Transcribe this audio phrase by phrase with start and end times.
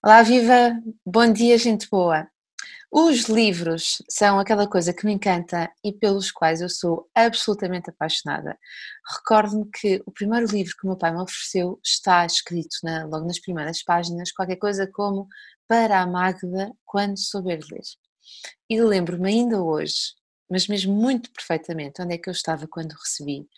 [0.00, 0.80] Olá, viva!
[1.04, 2.28] Bom dia, gente boa!
[2.90, 8.56] Os livros são aquela coisa que me encanta e pelos quais eu sou absolutamente apaixonada.
[9.18, 13.26] Recordo-me que o primeiro livro que o meu pai me ofereceu está escrito na, logo
[13.26, 15.26] nas primeiras páginas, qualquer coisa como
[15.66, 17.82] Para a Magda quando souber ler.
[18.70, 20.14] E lembro-me ainda hoje,
[20.48, 23.48] mas mesmo muito perfeitamente, onde é que eu estava quando recebi.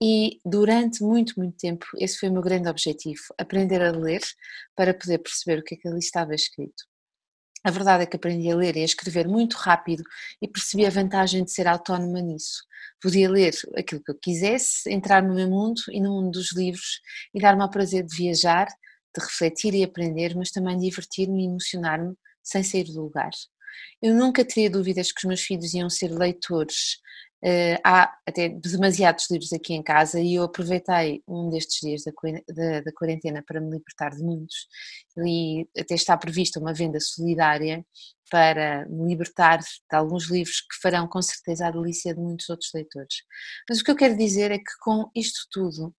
[0.00, 4.20] E durante muito, muito tempo, esse foi o meu grande objetivo: aprender a ler
[4.76, 6.84] para poder perceber o que é que ali estava escrito.
[7.64, 10.04] A verdade é que aprendi a ler e a escrever muito rápido
[10.40, 12.62] e percebi a vantagem de ser autónoma nisso.
[13.02, 17.00] Podia ler aquilo que eu quisesse, entrar no meu mundo e no mundo dos livros
[17.34, 22.14] e dar-me ao prazer de viajar, de refletir e aprender, mas também divertir-me e emocionar-me
[22.44, 23.30] sem sair do lugar.
[24.00, 26.98] Eu nunca teria dúvidas que os meus filhos iam ser leitores
[27.40, 32.12] Uh, há até demasiados livros aqui em casa e eu aproveitei um destes dias da,
[32.52, 34.66] da, da, quarentena para me libertar de muitos
[35.24, 37.86] e até está prevista uma venda solidária
[38.28, 42.70] para me libertar de alguns livros que farão com certeza a delícia de muitos outros
[42.74, 43.22] leitores.
[43.68, 45.94] Mas o que eu quero dizer é que com isto tudo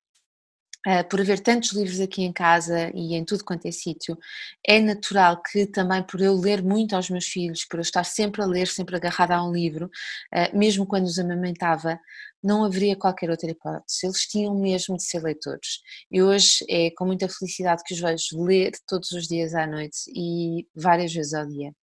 [1.10, 4.18] por haver tantos livros aqui em casa e em tudo quanto é sítio,
[4.66, 8.42] é natural que também por eu ler muito aos meus filhos, por eu estar sempre
[8.42, 12.00] a ler, sempre agarrada a um livro, uh, mesmo quando os amamentava,
[12.42, 15.82] não haveria qualquer outra hipótese, eles tinham mesmo de ser leitores.
[16.10, 20.10] E hoje é com muita felicidade que os vejo ler todos os dias à noite
[20.16, 21.74] e várias vezes ao dia.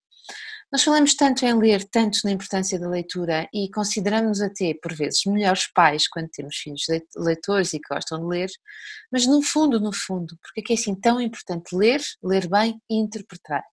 [0.76, 5.24] Nós falamos tanto em ler, tanto na importância da leitura e consideramos até, por vezes,
[5.24, 6.84] melhores pais quando temos filhos
[7.16, 8.50] leitores e que gostam de ler,
[9.10, 12.78] mas no fundo, no fundo, porque é que é assim tão importante ler, ler bem
[12.90, 13.64] e interpretar?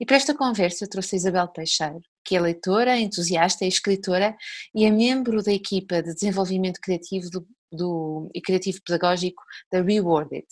[0.00, 4.34] E para esta conversa eu trouxe a Isabel Peixeiro, que é leitora, entusiasta e escritora
[4.74, 10.46] e é membro da equipa de desenvolvimento criativo do, do, e criativo pedagógico da Rewarded.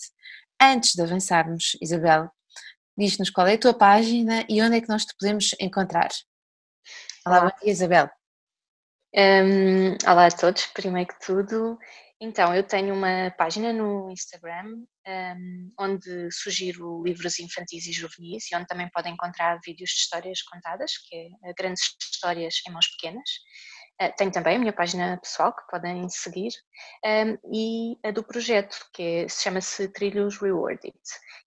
[0.60, 2.30] Antes de avançarmos, Isabel,
[2.98, 6.08] Diz-nos qual é a tua página e onde é que nós te podemos encontrar.
[7.24, 7.50] Olá, olá.
[7.50, 8.10] bom dia Isabel.
[9.14, 11.78] Um, olá a todos, primeiro que tudo.
[12.20, 18.56] Então, eu tenho uma página no Instagram um, onde sugiro livros infantis e juvenis e
[18.56, 23.30] onde também podem encontrar vídeos de histórias contadas, que é Grandes Histórias em Mãos Pequenas.
[24.00, 26.52] Uh, tenho também a minha página pessoal que podem seguir
[27.04, 30.94] um, e a do projeto, que é, se chama-se Trilhos Rewarded.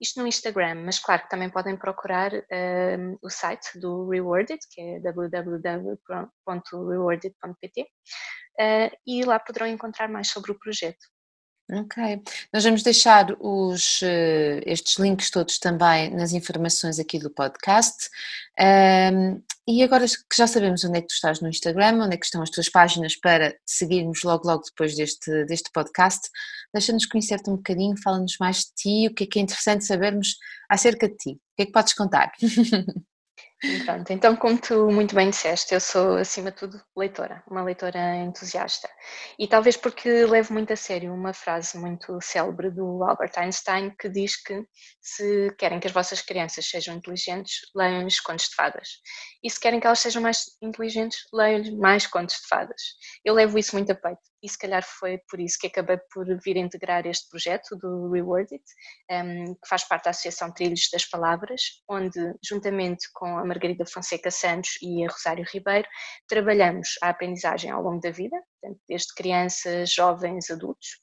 [0.02, 4.82] Isto no Instagram, mas claro que também podem procurar um, o site do Rewarded, que
[4.82, 7.88] é www.rewarded.pt,
[8.60, 11.08] eh, e lá poderão encontrar mais sobre o projeto.
[11.72, 12.22] Ok,
[12.54, 18.10] nós vamos deixar os, uh, estes links todos também nas informações aqui do podcast.
[18.60, 22.18] Um, e agora que já sabemos onde é que tu estás no Instagram, onde é
[22.18, 26.30] que estão as tuas páginas para seguirmos logo logo depois deste, deste podcast,
[26.74, 30.36] deixa-nos conhecer-te um bocadinho, fala-nos mais de ti, o que é que é interessante sabermos
[30.70, 31.32] acerca de ti.
[31.32, 32.32] O que é que podes contar?
[33.86, 38.16] Pronto, então, como tu muito bem disseste, eu sou, acima de tudo, leitora, uma leitora
[38.18, 38.90] entusiasta.
[39.38, 44.10] E talvez porque levo muito a sério uma frase muito célebre do Albert Einstein que
[44.10, 44.64] diz que
[45.00, 48.90] se querem que as vossas crianças sejam inteligentes, leiam-lhes contos de fadas.
[49.44, 52.82] E se querem que elas sejam mais inteligentes, leiam-lhes mais contos de fadas.
[53.24, 56.26] Eu levo isso muito a peito e se calhar foi por isso que acabei por
[56.44, 58.64] vir integrar este projeto do Rewarded,
[59.12, 64.32] um, que faz parte da Associação Trilhos das Palavras, onde, juntamente com a Margarida Fonseca
[64.32, 65.88] Santos e a Rosário Ribeiro,
[66.28, 71.02] trabalhamos a aprendizagem ao longo da vida, portanto, desde crianças, jovens, adultos,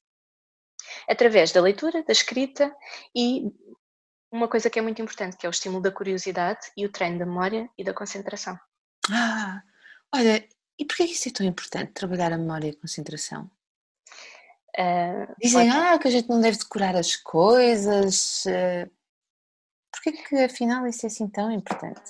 [1.09, 2.75] através da leitura, da escrita
[3.17, 3.45] e
[4.31, 7.19] uma coisa que é muito importante, que é o estímulo da curiosidade e o treino
[7.19, 8.59] da memória e da concentração.
[9.11, 9.63] Ah,
[10.15, 10.47] olha,
[10.79, 13.51] e porquê que isso é tão importante, trabalhar a memória e a concentração?
[14.79, 15.85] Uh, Dizem, pode...
[15.85, 18.45] ah, que a gente não deve decorar as coisas.
[18.45, 18.91] Uh,
[19.91, 22.01] porquê que afinal isso é assim tão importante?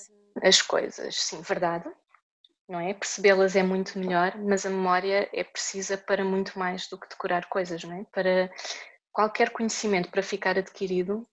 [0.42, 1.90] As coisas, sim, verdade.
[2.68, 2.92] Não é?
[2.92, 7.48] Percebê-las é muito melhor, mas a memória é precisa para muito mais do que decorar
[7.48, 8.04] coisas, não é?
[8.12, 8.50] Para
[9.10, 11.26] qualquer conhecimento para ficar adquirido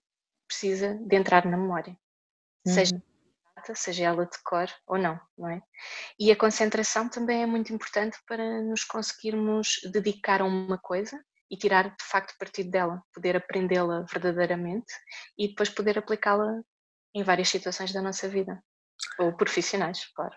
[0.48, 1.94] precisa de entrar na memória.
[2.66, 2.72] Uhum.
[2.72, 3.02] Seja
[3.74, 5.62] seja ela de cor ou não, não é?
[6.18, 11.18] E a concentração também é muito importante para nos conseguirmos dedicar a uma coisa
[11.50, 14.92] e tirar de facto partido dela, poder aprendê-la verdadeiramente
[15.38, 16.60] e depois poder aplicá-la
[17.14, 18.62] em várias situações da nossa vida,
[19.18, 20.36] ou profissionais, claro.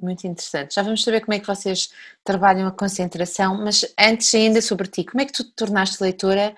[0.00, 0.74] Muito interessante.
[0.74, 1.90] Já vamos saber como é que vocês
[2.22, 6.56] trabalham a concentração, mas antes ainda sobre ti, como é que tu te tornaste leitora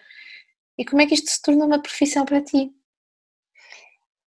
[0.76, 2.72] e como é que isto se tornou uma profissão para ti?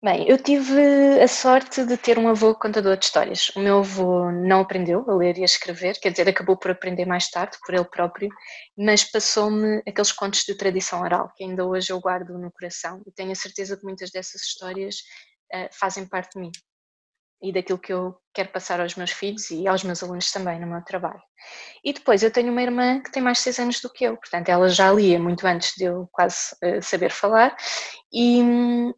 [0.01, 3.49] Bem, eu tive a sorte de ter um avô contador de histórias.
[3.53, 7.05] O meu avô não aprendeu a ler e a escrever, quer dizer, acabou por aprender
[7.05, 8.29] mais tarde, por ele próprio,
[8.77, 13.01] mas passou-me aqueles contos de tradição oral, que ainda hoje eu guardo no coração.
[13.05, 14.95] E tenho a certeza que muitas dessas histórias
[15.53, 16.51] uh, fazem parte de mim
[17.41, 20.67] e daquilo que eu quero passar aos meus filhos e aos meus alunos também no
[20.67, 21.21] meu trabalho.
[21.83, 24.17] E depois eu tenho uma irmã que tem mais de 6 anos do que eu,
[24.17, 27.55] portanto ela já lia muito antes de eu quase uh, saber falar
[28.11, 28.41] e,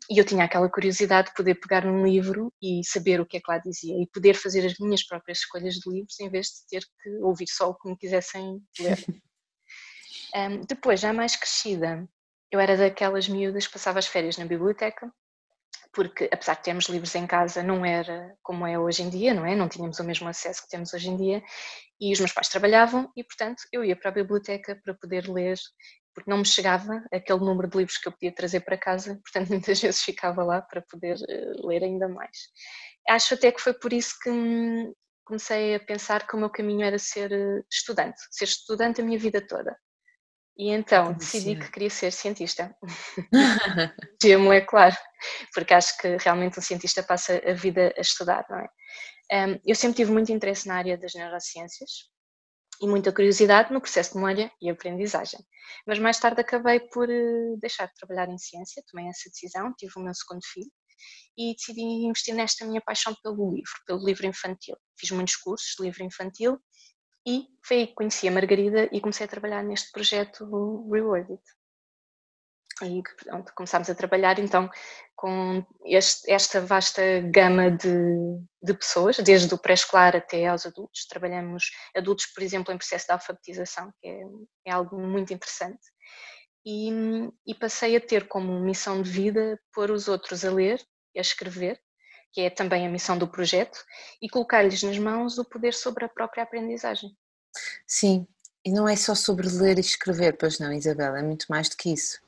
[0.09, 3.39] e, eu tinha aquela curiosidade de poder pegar um livro e saber o que é
[3.39, 6.67] que lá dizia e poder fazer as minhas próprias escolhas de livros em vez de
[6.69, 8.97] ter que ouvir só o que me quisessem ler.
[10.35, 12.07] um, depois, já mais crescida,
[12.51, 15.11] eu era daquelas miúdas que passava as férias na biblioteca
[15.93, 19.45] porque apesar de termos livros em casa, não era como é hoje em dia, não
[19.45, 19.55] é?
[19.55, 21.43] Não tínhamos o mesmo acesso que temos hoje em dia
[21.99, 25.57] e os meus pais trabalhavam e, portanto, eu ia para a biblioteca para poder ler,
[26.13, 29.49] porque não me chegava aquele número de livros que eu podia trazer para casa, portanto,
[29.49, 32.37] muitas vezes ficava lá para poder eh, ler ainda mais.
[33.07, 34.31] Acho até que foi por isso que
[35.25, 39.19] comecei a pensar que o meu caminho era ser eh, estudante, ser estudante a minha
[39.19, 39.77] vida toda.
[40.61, 42.77] E então decidi que queria ser cientista.
[44.21, 44.95] Biologia molecular,
[45.55, 48.67] porque acho que realmente um cientista passa a vida a estudar, não é?
[49.65, 52.11] eu sempre tive muito interesse na área das neurociências
[52.79, 55.39] e muita curiosidade no processo de memória e aprendizagem.
[55.87, 59.93] Mas mais tarde acabei por eh, deixar de trabalhar em ciência, tomei essa decisão, tive
[59.95, 60.69] o meu segundo filho
[61.35, 64.77] e decidi investir nesta minha paixão pelo livro, pelo livro infantil.
[64.99, 66.59] Fiz muitos cursos de livro infantil
[67.25, 70.45] e foi aí que conheci a Margarida e comecei a trabalhar neste projeto
[70.91, 71.41] Rewarded.
[72.83, 74.69] E pronto, começámos a trabalhar então
[75.15, 77.01] com este, esta vasta
[77.31, 77.89] gama de,
[78.63, 81.05] de pessoas, desde o pré-escolar até aos adultos.
[81.05, 84.21] Trabalhamos adultos, por exemplo, em processo de alfabetização, que é,
[84.65, 85.81] é algo muito interessante.
[86.65, 86.89] E,
[87.45, 90.79] e, passei a ter como missão de vida pôr os outros a ler,
[91.17, 91.79] a escrever
[92.31, 93.83] que é também a missão do projeto,
[94.21, 97.15] e colocar-lhes nas mãos o poder sobre a própria aprendizagem.
[97.85, 98.27] Sim,
[98.65, 101.75] e não é só sobre ler e escrever, pois não, Isabela, é muito mais do
[101.75, 102.21] que isso.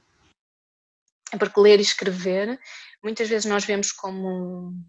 [1.32, 2.60] É porque ler e escrever,
[3.04, 4.86] muitas vezes nós vemos como um,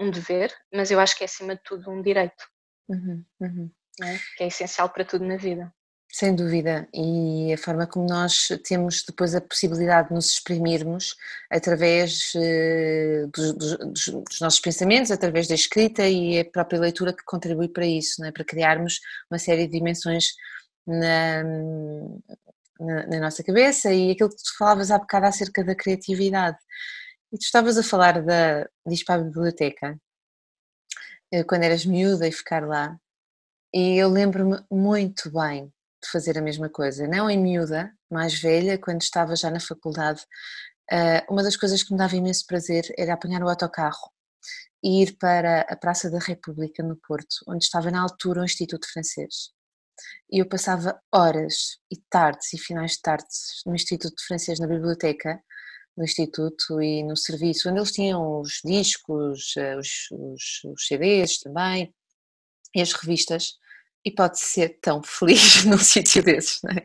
[0.00, 2.46] um dever, mas eu acho que é acima de tudo um direito,
[2.88, 3.70] uhum, uhum.
[4.02, 4.18] É?
[4.36, 5.72] que é essencial para tudo na vida.
[6.12, 11.16] Sem dúvida, e a forma como nós temos depois a possibilidade de nos exprimirmos
[11.50, 17.24] através uh, dos, dos, dos, nossos pensamentos, através da escrita e a própria leitura que
[17.24, 18.32] contribui para isso, é?
[18.32, 19.00] para criarmos
[19.30, 20.28] uma série de dimensões
[20.86, 21.42] na,
[22.80, 26.58] na, na, nossa cabeça e aquilo que tu falavas há bocado acerca da criatividade.
[27.32, 29.98] E tu estavas a falar da, de ir para a biblioteca,
[31.32, 32.96] eh, quando eras miúda e ficar lá,
[33.74, 35.72] e eu lembro-me muito bem
[36.06, 37.06] de fazer a mesma coisa.
[37.06, 40.22] Não em miúda, mais velha, quando estava já na faculdade,
[40.90, 44.12] eh, uma das coisas que me dava imenso prazer era apanhar o autocarro
[44.82, 48.86] e ir para a Praça da República, no Porto, onde estava na altura o Instituto
[48.92, 49.50] Francês.
[50.30, 55.40] E eu passava horas e tardes e finais de tardes no Instituto Francês, na biblioteca,
[55.96, 61.40] no Instituto e no serviço, onde eles tinham os discos, eh, os, os, os CDs
[61.40, 61.92] também,
[62.74, 63.54] e as revistas,
[64.06, 66.84] e pode ser tão feliz num sítio desses, não é?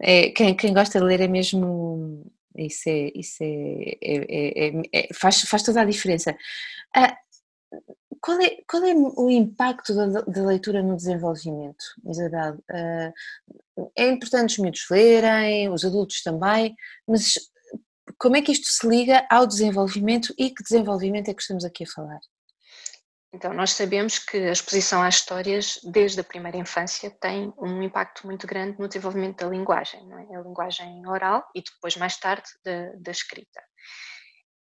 [0.00, 2.32] é quem, quem, gosta de ler é mesmo.
[2.56, 6.34] Isso, é, isso é, é, é, é faz, faz toda a diferença.
[6.94, 7.14] Ah,
[8.20, 12.56] qual, é, qual é o impacto da, da leitura no desenvolvimento, Isabel?
[12.70, 13.12] Ah,
[13.96, 16.74] é importante os miúdos lerem, os adultos também,
[17.06, 17.34] mas
[18.16, 21.84] como é que isto se liga ao desenvolvimento e que desenvolvimento é que estamos aqui
[21.84, 22.20] a falar?
[23.36, 28.26] Então, nós sabemos que a exposição às histórias, desde a primeira infância, tem um impacto
[28.26, 30.36] muito grande no desenvolvimento da linguagem, é?
[30.36, 33.60] a linguagem oral e depois, mais tarde, da, da, escrita.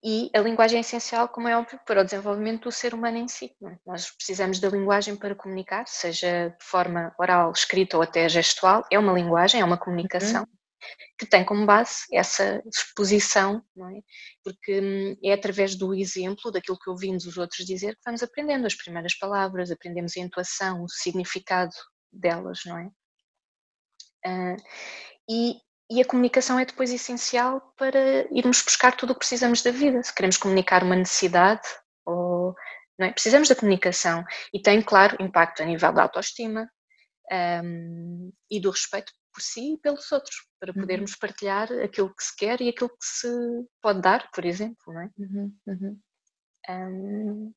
[0.04, 3.26] E a linguagem é essencial, como é óbvio, para o desenvolvimento do ser humano em
[3.26, 3.56] si.
[3.64, 3.78] É?
[3.86, 8.98] Nós precisamos da linguagem para comunicar, seja de forma oral, escrita ou até gestual, é
[8.98, 10.42] uma linguagem, é uma comunicação.
[10.42, 10.57] Uhum
[11.18, 14.00] que tem como base essa exposição, não é?
[14.44, 18.66] Porque hum, é através do exemplo, daquilo que ouvimos os outros dizer, que vamos aprendendo
[18.66, 21.74] as primeiras palavras, aprendemos a intuação, o significado
[22.12, 22.86] delas, não é?
[24.26, 24.56] Uh,
[25.28, 25.56] e,
[25.90, 30.02] e, a comunicação é depois essencial para irmos buscar tudo o que precisamos da vida.
[30.02, 31.66] Se queremos comunicar uma necessidade,
[32.04, 32.54] ou,
[33.00, 33.10] é?
[33.12, 36.68] precisamos da comunicação e tem, claro, impacto a nível da autoestima
[37.62, 40.80] um, e do respeito por si e pelos outros, para uhum.
[40.80, 43.28] podermos partilhar aquilo que se quer e aquilo que se
[43.80, 45.10] pode dar, por exemplo, não é?
[45.18, 45.56] Uhum.
[45.66, 46.00] Uhum.
[46.68, 47.54] Um,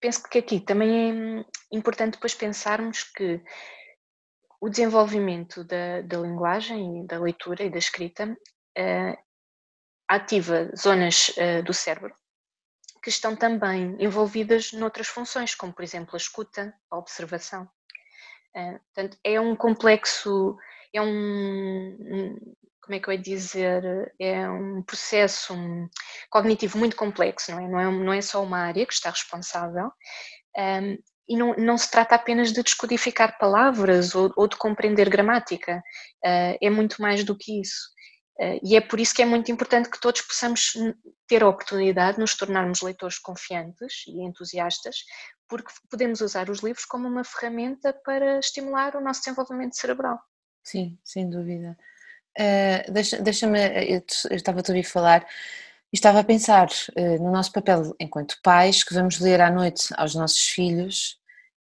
[0.00, 3.42] penso que aqui também é importante depois pensarmos que
[4.60, 9.18] o desenvolvimento da, da linguagem, da leitura e da escrita uh,
[10.08, 12.14] ativa zonas uh, do cérebro
[13.02, 17.68] que estão também envolvidas noutras funções, como por exemplo a escuta, a observação.
[18.54, 20.56] Uh, portanto, é um complexo
[20.94, 22.36] é um,
[22.88, 25.54] como é que eu ia dizer, é um processo
[26.30, 27.68] cognitivo muito complexo, não é?
[27.68, 29.92] Não é, não é só uma área que está responsável.
[30.56, 30.96] Um,
[31.28, 35.82] e não, não, se trata apenas de descodificar palavras ou, ou de compreender gramática,
[36.24, 37.90] uh, é muito mais do que isso.
[38.40, 40.72] Uh, e é por isso que é muito importante que todos possamos
[41.26, 44.96] ter a oportunidade de nos tornarmos leitores confiantes e entusiastas,
[45.46, 50.18] porque podemos usar os livros como uma ferramenta para estimular o nosso desenvolvimento cerebral.
[50.68, 51.78] Sim, sem dúvida.
[52.38, 55.26] Uh, Deixa-me, deixa eu, eu estava a ouvir falar
[55.90, 59.88] e estava a pensar uh, no nosso papel enquanto pais, que vamos ler à noite
[59.96, 61.18] aos nossos filhos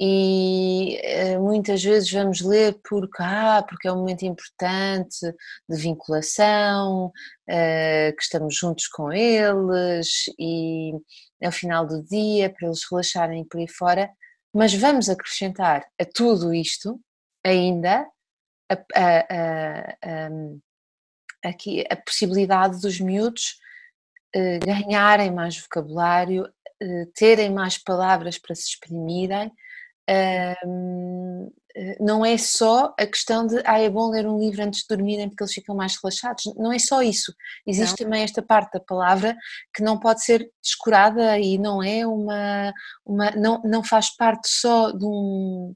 [0.01, 1.01] e
[1.37, 5.21] uh, muitas vezes vamos ler porque, ah, porque é um momento importante
[5.69, 7.13] de vinculação,
[7.47, 10.91] que estamos juntos com eles e
[11.41, 14.11] ao final do dia para eles relaxarem por aí fora,
[14.53, 17.01] mas vamos acrescentar a tudo isto
[17.45, 18.05] ainda
[18.69, 23.59] a, a, a, aqui a possibilidade dos miúdos
[24.35, 26.47] eh, ganharem mais vocabulário,
[26.81, 29.51] eh, terem mais palavras para se exprimirem.
[30.09, 30.55] Eh,
[32.01, 35.29] não é só a questão de ah, é bom ler um livro antes de dormirem
[35.29, 36.45] porque eles ficam mais relaxados.
[36.57, 37.33] Não é só isso.
[37.67, 38.07] Existe não.
[38.07, 39.37] também esta parte da palavra
[39.75, 42.73] que não pode ser descurada e não é uma,
[43.05, 45.75] uma não, não faz parte só de um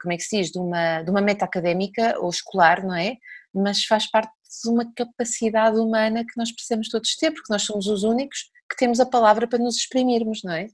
[0.00, 3.16] como é que se diz, de uma, de uma meta académica ou escolar, não é?
[3.54, 4.30] Mas faz parte
[4.62, 8.76] de uma capacidade humana que nós precisamos todos ter, porque nós somos os únicos que
[8.76, 10.68] temos a palavra para nos exprimirmos, não é?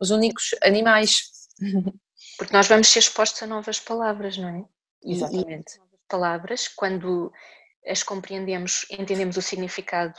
[0.00, 1.30] Os únicos animais.
[2.38, 4.64] Porque nós vamos ser expostos a novas palavras, não é?
[5.04, 5.76] Exatamente.
[5.76, 7.30] E, palavras, quando
[7.86, 10.18] as compreendemos, entendemos o significado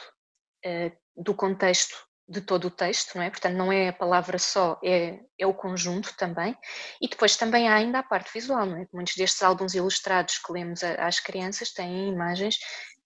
[0.65, 1.95] uh, do contexto
[2.33, 3.29] de todo o texto, não é?
[3.29, 6.55] Portanto, não é a palavra só, é, é o conjunto também.
[7.01, 8.87] E depois também há ainda a parte visual, não é?
[8.91, 12.57] Muitos destes álbuns ilustrados que lemos às crianças têm imagens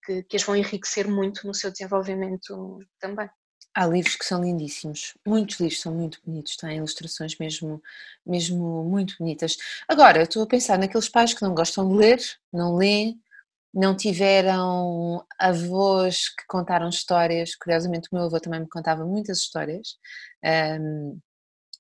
[0.06, 3.30] que, que as vão enriquecer muito no seu desenvolvimento também.
[3.76, 7.80] Há livros que são lindíssimos, muitos livros são muito bonitos, têm ilustrações mesmo,
[8.26, 9.56] mesmo muito bonitas.
[9.88, 12.20] Agora, estou a pensar naqueles pais que não gostam de ler,
[12.52, 13.22] não leem,
[13.74, 19.96] não tiveram avós que contaram histórias, curiosamente o meu avô também me contava muitas histórias,
[20.82, 21.20] um,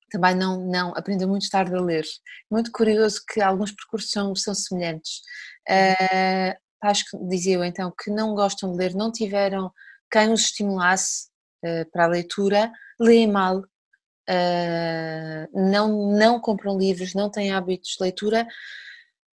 [0.10, 2.06] também não, não aprendeu muito tarde a ler.
[2.50, 5.22] Muito curioso que alguns percursos são, são semelhantes.
[5.70, 9.72] Uh, pais que diziam então que não gostam de ler, não tiveram
[10.12, 11.28] quem os estimulasse
[11.66, 18.04] uh, para a leitura, leem mal, uh, não, não compram livros, não têm hábitos de
[18.04, 18.48] leitura,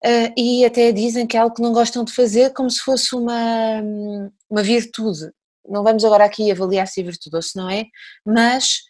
[0.04, 3.14] Uh, e até dizem que é algo que não gostam de fazer como se fosse
[3.16, 3.82] uma,
[4.48, 5.30] uma virtude.
[5.68, 7.84] Não vamos agora aqui avaliar se é virtude ou se não é,
[8.24, 8.82] mas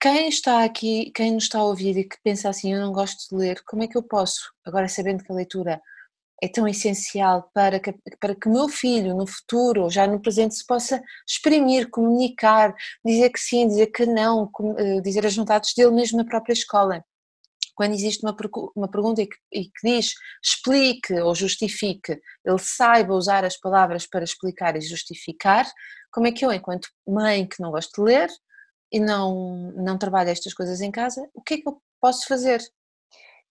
[0.00, 3.28] quem está aqui, quem nos está a ouvir e que pensa assim, eu não gosto
[3.30, 5.80] de ler, como é que eu posso, agora sabendo que a leitura
[6.42, 10.20] é tão essencial para que, para que o meu filho no futuro, ou já no
[10.20, 15.72] presente, se possa exprimir, comunicar, dizer que sim, dizer que não, eh, dizer as vontades
[15.74, 17.02] dele mesmo na própria escola
[17.76, 18.34] quando existe uma,
[18.74, 24.06] uma pergunta e que, e que, diz explique ou justifique, ele saiba usar as palavras
[24.06, 25.70] para explicar e justificar,
[26.10, 28.30] como é que eu, enquanto mãe que não gosto de ler
[28.90, 32.60] e não, não trabalho estas coisas em casa, o que é que eu posso fazer?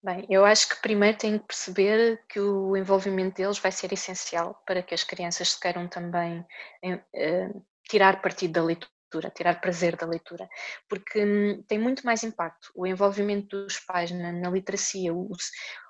[0.04, 4.62] Bem, eu acho que primeiro tenho que perceber que o envolvimento deles vai ser essencial
[4.66, 6.46] para que as crianças se queiram também
[6.84, 7.50] eh,
[7.90, 10.48] tirar partido da leitura leitura, tirar prazer da leitura,
[10.90, 15.30] porque hum, tem muito mais impacto o envolvimento dos pais na, na literacia, o,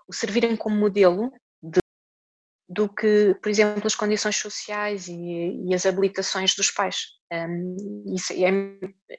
[0.08, 1.80] o, servirem como modelo de,
[2.70, 7.16] do que, por exemplo, as condições sociais e, e as habilitações dos pais.
[7.32, 8.50] Um, isso, é,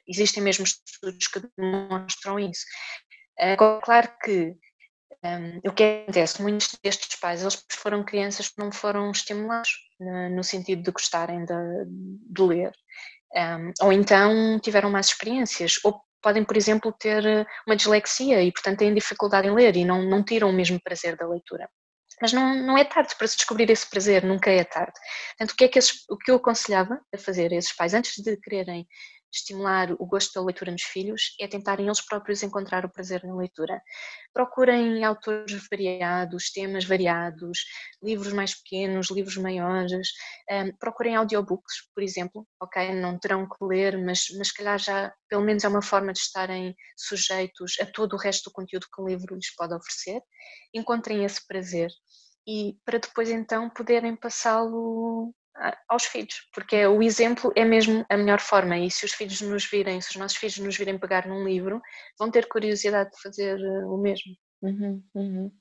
[0.07, 2.65] existem mesmo estudos que demonstram isso.
[3.39, 4.55] Uh, claro que
[5.23, 10.29] um, o que acontece, muitos destes pais, eles foram crianças que não foram estimulados no,
[10.37, 11.53] no sentido de gostarem de,
[11.85, 12.71] de ler.
[13.35, 18.51] Um, ou então tiveram más experiências, ou podem, por exemplo, ter eh, uma dislexia e,
[18.51, 21.69] portanto, têm dificuldade em ler e não, não tiram o mesmo prazer da leitura.
[22.21, 24.93] Mas não, não é tarde para se descobrir esse prazer, nunca é tarde.
[25.37, 27.93] Portanto, o que, é que esses, o que eu aconselhava a fazer a esses pais,
[27.93, 28.87] antes de quererem
[29.31, 33.35] estimular o gosto pela leitura nos filhos é tentarem eles próprios encontrar o prazer na
[33.35, 33.81] leitura.
[34.33, 37.59] Procurem autores variados, temas variados,
[38.01, 40.09] livros mais pequenos, livros maiores,
[40.49, 42.93] um, procurem audiobooks, por exemplo, ok?
[42.93, 46.75] Não terão que ler, mas, mas calhar já pelo menos é uma forma de estarem
[46.95, 50.21] sujeitos a todo o resto do conteúdo que o livro lhes pode oferecer.
[50.73, 51.89] Encontrem esse prazer
[52.47, 55.33] e para depois então poderem passá-lo
[55.87, 59.65] aos filhos, porque o exemplo é mesmo a melhor forma e se os filhos nos
[59.65, 61.81] virem, se os nossos filhos nos virem pegar num livro,
[62.17, 64.33] vão ter curiosidade de fazer eh, o mesmo.
[64.61, 65.51] Uhum, uhum.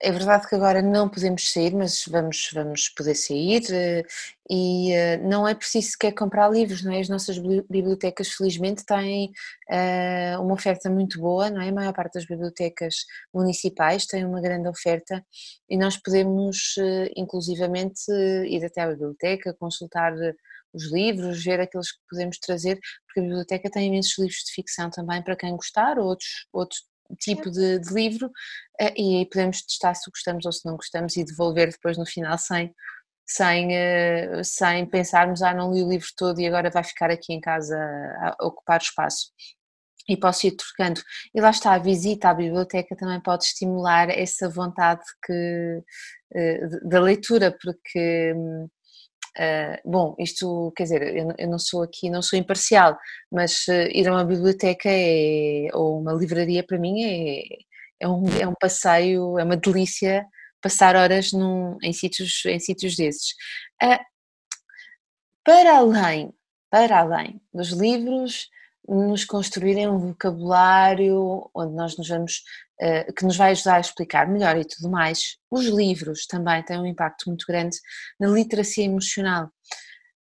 [0.00, 4.02] É verdade que agora não podemos sair, mas vamos, vamos poder sair eh,
[4.48, 7.00] e eh, não é preciso sequer comprar livros, não é?
[7.00, 9.32] As nossas bibliotecas, felizmente, têm
[9.70, 11.68] uh, uma oferta muito boa, não é?
[11.68, 12.94] A maior parte das bibliotecas
[13.34, 15.24] municipais tem uma grande oferta
[15.68, 16.74] e nós podemos,
[17.16, 18.10] inclusivamente,
[18.46, 20.12] ir até à biblioteca, consultar
[20.72, 24.90] os livros, ver aqueles que podemos trazer, porque a biblioteca tem imensos livros de ficção
[24.90, 26.82] também para quem gostar, ou outros, outros
[27.18, 28.30] tipo de, de, livro
[28.80, 32.06] eh, e aí podemos testar se gostamos ou se não gostamos e devolver depois no
[32.06, 32.74] final sem,
[33.26, 37.32] sem, eh, sem pensarmos, ah não li o livro todo e agora vai ficar aqui
[37.32, 37.76] em casa
[38.20, 39.32] a ocupar espaço.
[40.08, 41.00] E posso ir trocando.
[41.34, 45.82] E lá está, a visita à biblioteca também pode estimular essa vontade que,
[46.34, 48.68] eh, da leitura, porque hum,
[49.38, 52.96] Uh, bom, isto quer dizer, eu, eu, não sou aqui, não sou imparcial,
[53.30, 57.42] mas uh, ir a uma biblioteca é, ou uma livraria para mim é,
[58.00, 60.26] é, um, é um passeio, é uma delícia
[60.62, 63.32] passar horas num, em, sítios, em sítios desses.
[63.82, 63.98] Uh,
[65.44, 66.32] para além,
[66.70, 68.48] para além dos livros,
[68.88, 72.42] nos construírem um vocabulário onde nós nos vamos,
[73.16, 75.36] que nos vai ajudar a explicar melhor e tudo mais.
[75.50, 77.76] Os livros também têm um impacto muito grande
[78.20, 79.50] na literacia emocional.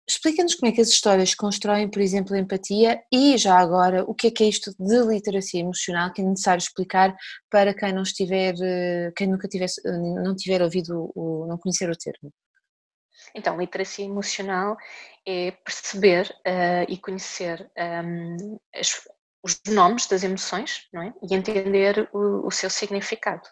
[0.08, 4.14] Explica-nos como é que as histórias constroem, por exemplo, a empatia e já agora o
[4.14, 7.14] que é que é isto de literacia emocional que é necessário explicar
[7.50, 11.12] para quem não estiver, eh, quem nunca tivesse, eh, não tiver ouvido,
[11.46, 12.32] não conhecer o termo.
[13.34, 14.78] Então, literacia emocional
[15.26, 19.02] é perceber uh, e conhecer um, as,
[19.48, 21.12] os nomes das emoções não é?
[21.22, 23.46] e entender o, o seu significado.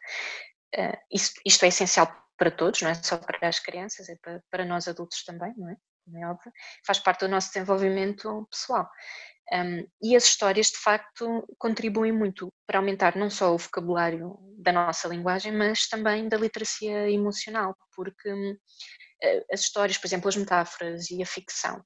[0.75, 0.97] Uh,
[1.45, 4.87] isto, é essencial para todos, não é só para as crianças, é para, para nós
[4.87, 5.77] adultos também, não é?
[6.23, 6.53] é óbvio,
[6.87, 8.89] faz parte do nosso desenvolvimento pessoal.
[9.53, 14.73] Um, e as histórias, de facto, contribuem muito para aumentar não só o vocabulário da
[14.73, 18.29] nossa linguagem, mas também da literacia emocional, porque
[19.23, 21.81] eh, as histórias, por exemplo, as metáforas e a ficção.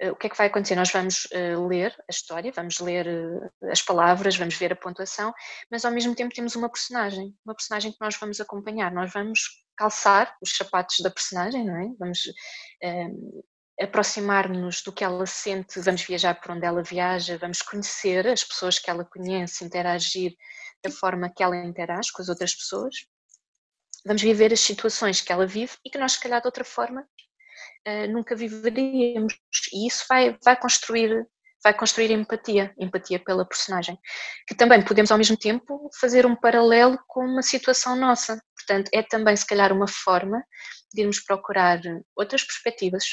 [0.00, 0.76] Eh, o que é que vai acontecer?
[0.76, 3.06] Nós vamos eh, ler a história, vamos ler
[3.70, 5.32] as palavras, vamos ver a pontuação,
[5.70, 9.40] mas ao mesmo tempo temos uma personagem, uma personagem que nós vamos acompanhar, nós vamos
[9.76, 11.88] calçar os sapatos da personagem, não é?
[11.98, 12.20] Vamos
[13.80, 18.78] aproximar-nos do que ela sente, vamos viajar por onde ela viaja, vamos conhecer as pessoas
[18.78, 20.34] que ela conhece, interagir
[20.82, 22.94] da forma que ela interage com as outras pessoas
[24.04, 27.06] vamos viver as situações que ela vive e que nós, se calhar, de outra forma,
[27.88, 29.38] uh, nunca viveríamos.
[29.72, 31.26] E isso vai, vai construir
[31.62, 33.98] vai construir empatia, empatia pela personagem,
[34.46, 38.40] que também podemos ao mesmo tempo fazer um paralelo com uma situação nossa.
[38.56, 40.42] Portanto, é também se calhar uma forma
[40.92, 41.80] de irmos procurar
[42.16, 43.04] outras perspectivas,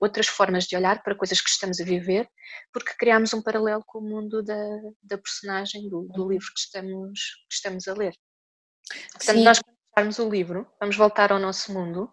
[0.00, 2.28] outras formas de olhar para coisas que estamos a viver,
[2.72, 4.64] porque criamos um paralelo com o mundo da,
[5.02, 8.14] da personagem, do, do livro que estamos, que estamos a ler.
[9.12, 9.44] Portanto, Sim.
[9.44, 9.60] nós
[9.94, 12.12] fecharmos o livro, vamos voltar ao nosso mundo,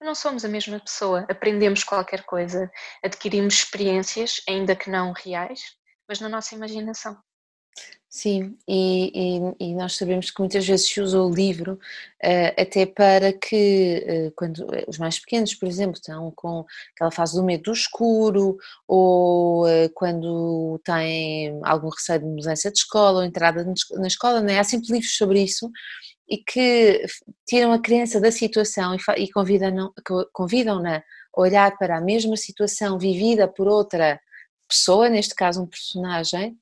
[0.00, 1.26] não somos a mesma pessoa.
[1.28, 2.70] Aprendemos qualquer coisa,
[3.02, 5.60] adquirimos experiências, ainda que não reais,
[6.08, 7.16] mas na nossa imaginação.
[8.08, 9.12] Sim, e,
[9.60, 14.28] e, e, nós sabemos que muitas vezes se usa o livro uh, até para que,
[14.28, 17.72] uh, quando eh, os mais pequenos, por exemplo, estão com aquela fase do medo do
[17.72, 18.56] escuro,
[18.88, 23.66] ou uh, quando têm algum receio de mudança de escola ou entrada
[23.98, 24.60] na escola, não é?
[24.60, 25.70] há sempre livros sobre isso
[26.28, 27.04] e que
[27.46, 29.90] tiram a criança da situação e convidam-na
[30.32, 31.02] convidam a
[31.36, 34.18] olhar para a mesma situação vivida por outra
[34.68, 36.56] pessoa, neste caso um personagem,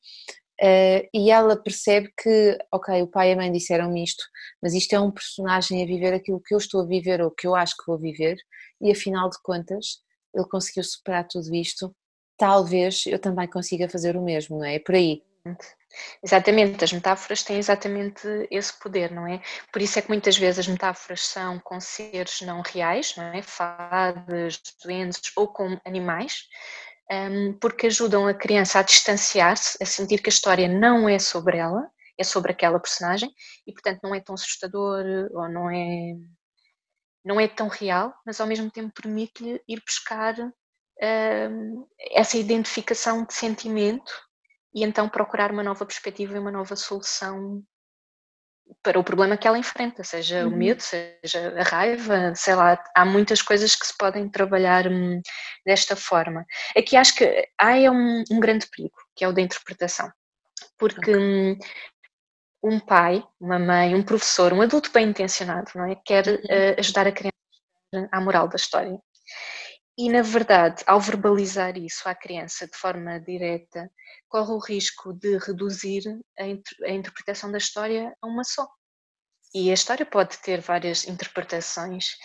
[0.63, 4.23] Uh, e ela percebe que, ok, o pai e a mãe disseram-me isto,
[4.63, 7.47] mas isto é um personagem a viver aquilo que eu estou a viver ou que
[7.47, 8.37] eu acho que vou viver,
[8.81, 9.99] e afinal de contas
[10.33, 11.95] ele conseguiu superar tudo isto,
[12.37, 14.77] talvez eu também consiga fazer o mesmo, não é?
[14.77, 15.23] É por aí.
[16.23, 19.41] Exatamente, as metáforas têm exatamente esse poder, não é?
[19.73, 23.43] Por isso é que muitas vezes as metáforas são com seres não reais, não é?
[23.43, 26.49] Fadas, doentes ou com animais,
[27.61, 31.89] porque ajudam a criança a distanciar-se, a sentir que a história não é sobre ela,
[32.19, 33.31] é sobre aquela personagem
[33.67, 36.15] e, portanto, não é tão assustador ou não é,
[37.25, 40.35] não é tão real, mas ao mesmo tempo permite-lhe ir buscar
[42.13, 44.13] essa identificação de sentimento
[44.75, 47.63] e então procurar uma nova perspectiva e uma nova solução
[48.83, 50.53] para o problema que ela enfrenta, seja uhum.
[50.53, 55.21] o medo, seja a raiva, sei lá, há muitas coisas que se podem trabalhar hum,
[55.65, 56.45] desta forma.
[56.77, 60.11] Aqui acho que há é um, um, grande perigo, que é o da interpretação,
[60.79, 61.59] porque hum,
[62.63, 67.07] um pai, uma mãe, um professor, um adulto bem intencionado, não é, quer uh, ajudar
[67.07, 68.99] a criança à moral da história.
[69.97, 73.89] E, na verdade, ao verbalizar isso à criança de forma direta,
[74.29, 76.03] corre o risco de reduzir
[76.39, 76.43] a,
[76.87, 78.67] a interpretação da história a uma só.
[79.55, 82.17] E a história pode ter várias interpretações,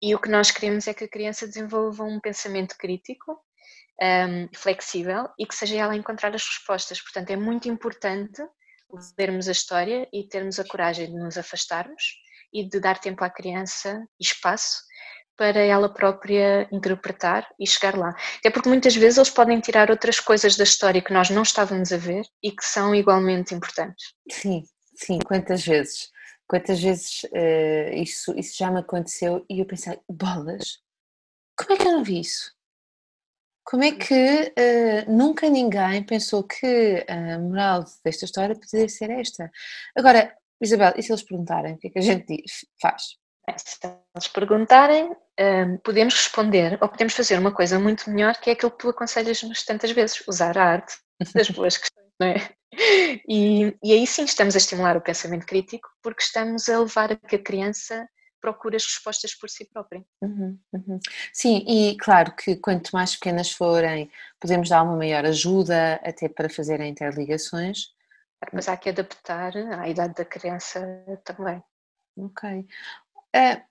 [0.00, 3.40] e o que nós queremos é que a criança desenvolva um pensamento crítico,
[4.00, 7.00] um, flexível e que seja ela a encontrar as respostas.
[7.00, 8.42] Portanto, é muito importante
[9.18, 12.02] lermos a história e termos a coragem de nos afastarmos
[12.52, 14.82] e de dar tempo à criança e espaço
[15.36, 18.14] para ela própria interpretar e chegar lá.
[18.38, 21.92] Até porque muitas vezes eles podem tirar outras coisas da história que nós não estávamos
[21.92, 24.14] a ver e que são igualmente importantes.
[24.30, 26.10] Sim, sim, quantas vezes?
[26.48, 30.78] Quantas vezes uh, isso, isso já me aconteceu e eu pensei, bolas,
[31.58, 32.54] como é que eu não vi isso?
[33.64, 39.50] Como é que uh, nunca ninguém pensou que a moral desta história poderia ser esta?
[39.96, 43.16] Agora, Isabel, e se eles perguntarem, o que é que a gente diz, faz?
[44.16, 48.52] Se eles perguntarem, um, podemos responder ou podemos fazer uma coisa muito melhor que é
[48.54, 50.94] aquilo que tu aconselhas-nos tantas vezes, usar a arte
[51.34, 52.50] das boas questões, não é?
[53.28, 57.16] E, e aí sim estamos a estimular o pensamento crítico porque estamos a levar a
[57.16, 58.08] que a criança
[58.40, 60.04] procure as respostas por si própria.
[60.22, 61.00] Uhum, uhum.
[61.32, 66.50] Sim, e claro que quanto mais pequenas forem, podemos dar uma maior ajuda até para
[66.50, 67.94] fazerem interligações.
[68.52, 70.80] Mas há que adaptar à idade da criança
[71.24, 71.62] também.
[72.18, 72.66] Ok.
[73.34, 73.62] Uh,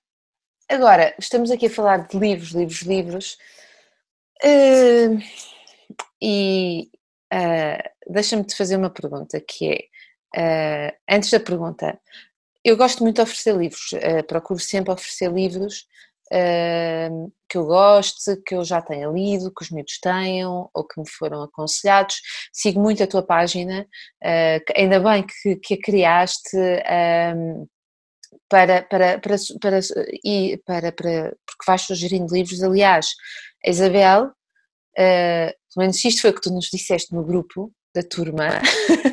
[0.69, 3.37] agora, estamos aqui a falar de livros, livros, livros.
[4.43, 5.21] Uh,
[6.21, 6.89] e
[7.33, 9.87] uh, deixa-me te fazer uma pergunta que
[10.37, 11.97] é, antes da pergunta,
[12.63, 13.91] eu gosto muito de oferecer livros,
[14.27, 15.87] procuro sempre oferecer livros
[17.47, 21.09] que eu goste, que eu já tenha lido, que os miúdos tenham ou que me
[21.09, 22.17] foram aconselhados.
[22.51, 23.87] Sigo muito a tua página,
[24.75, 26.57] ainda bem que, que a criaste
[28.49, 29.79] para, para, para, para,
[30.23, 32.61] e para, para, porque vais sugerindo livros.
[32.63, 33.07] Aliás,
[33.65, 38.03] a Isabel, uh, pelo menos isto foi o que tu nos disseste no grupo da
[38.03, 38.61] turma,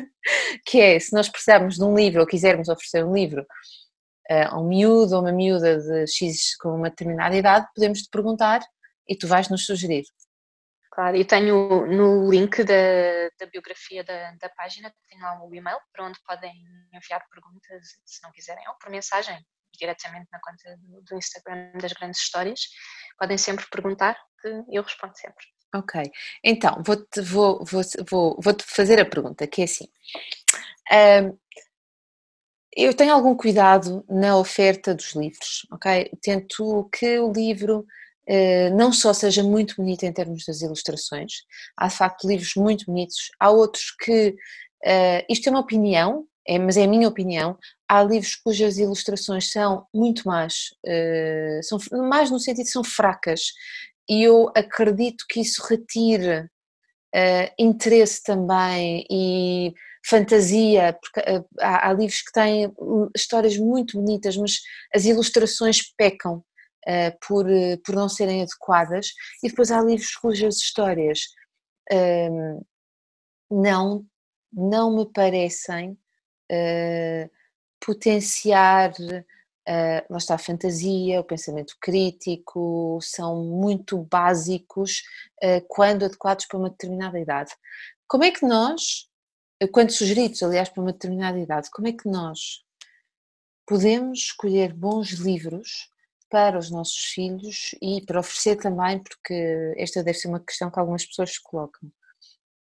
[0.65, 3.41] que é se nós precisarmos de um livro ou quisermos oferecer um livro
[4.29, 8.09] uh, a um miúdo ou uma miúda de X com uma determinada idade, podemos te
[8.09, 8.61] perguntar
[9.07, 10.03] e tu vais nos sugerir.
[10.93, 15.79] Claro, e tenho no link da, da biografia da, da página, tenho lá o e-mail
[15.91, 16.53] para onde podem
[16.93, 19.43] enviar perguntas, se não quiserem, ou por mensagem,
[19.75, 22.59] diretamente na conta do, do Instagram das Grandes Histórias.
[23.17, 25.43] Podem sempre perguntar, que eu respondo sempre.
[25.73, 26.11] Ok,
[26.43, 29.87] então vou-te vou, vou, vou, vou -te fazer a pergunta, que é assim.
[30.91, 31.39] Um,
[32.77, 36.11] eu tenho algum cuidado na oferta dos livros, ok?
[36.21, 37.83] Tento que o livro
[38.73, 41.43] não só seja muito bonito em termos das ilustrações,
[41.77, 44.29] há de facto livros muito bonitos, há outros que,
[44.85, 47.57] uh, isto é uma opinião, é, mas é a minha opinião,
[47.87, 53.41] há livros cujas ilustrações são muito más, uh, são mais no sentido são fracas,
[54.09, 56.49] e eu acredito que isso retire
[57.59, 59.71] interesse também e
[60.03, 64.59] fantasia, porque há, há livros que têm hum, histórias muito bonitas, mas
[64.93, 66.43] as ilustrações pecam
[66.87, 71.19] uh, por, eh, por não serem adequadas, e depois há livros cujas histórias
[71.91, 72.65] uh,
[73.49, 74.05] não,
[74.51, 75.91] não me parecem
[76.51, 77.29] uh,
[77.79, 85.03] potenciar, uh, está a fantasia, o pensamento crítico, são muito básicos
[85.67, 87.51] quando adequados para uma determinada idade.
[88.07, 89.09] Como é que nós,
[89.73, 92.63] quando sugeridos, aliás, para uma determinada idade, como é que nós
[93.65, 95.89] podemos escolher bons livros
[96.33, 100.79] para os nossos filhos e para oferecer também, porque esta deve ser uma questão que
[100.79, 101.91] algumas pessoas se colocam.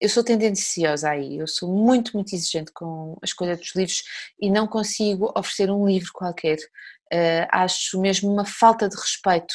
[0.02, 4.02] Eu sou tendenciosa aí, eu sou muito, muito exigente com a escolha dos livros
[4.42, 6.58] e não consigo oferecer um livro qualquer.
[7.14, 9.54] Uh, acho mesmo uma falta de respeito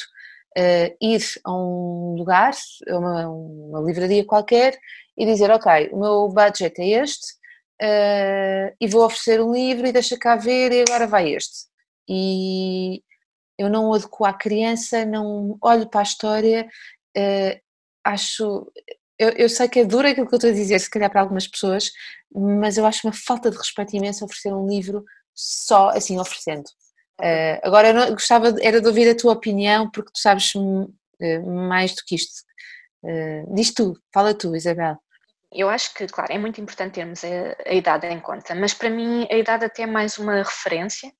[0.57, 2.53] uh, ir a um lugar,
[2.89, 4.79] a uma, uma, livraria qualquer
[5.17, 7.33] e dizer: Ok, o meu budget é este
[7.81, 11.67] uh, e vou oferecer um livro e deixa cá ver e agora vai este.
[12.07, 13.03] E,
[13.59, 16.65] eu não adequo à criança, não olho para a história,
[17.17, 17.59] uh,
[18.05, 18.71] acho.
[19.19, 21.19] Eu, eu, sei que é duro aquilo que eu estou a dizer, se calhar para
[21.19, 21.91] algumas pessoas,
[22.33, 25.03] mas eu acho uma falta de respeito imenso oferecer um livro
[25.35, 26.63] só assim oferecendo.
[27.19, 30.89] Uh, agora, eu não, gostava era de ouvir a tua opinião, porque tu sabes uh,
[31.45, 32.45] mais do que isto.
[33.03, 34.95] Uh, diz tu, fala tu, Isabel.
[35.51, 38.89] Eu acho que, claro, é muito importante termos a, a idade em conta, mas para
[38.89, 41.11] mim a idade até é mais uma referência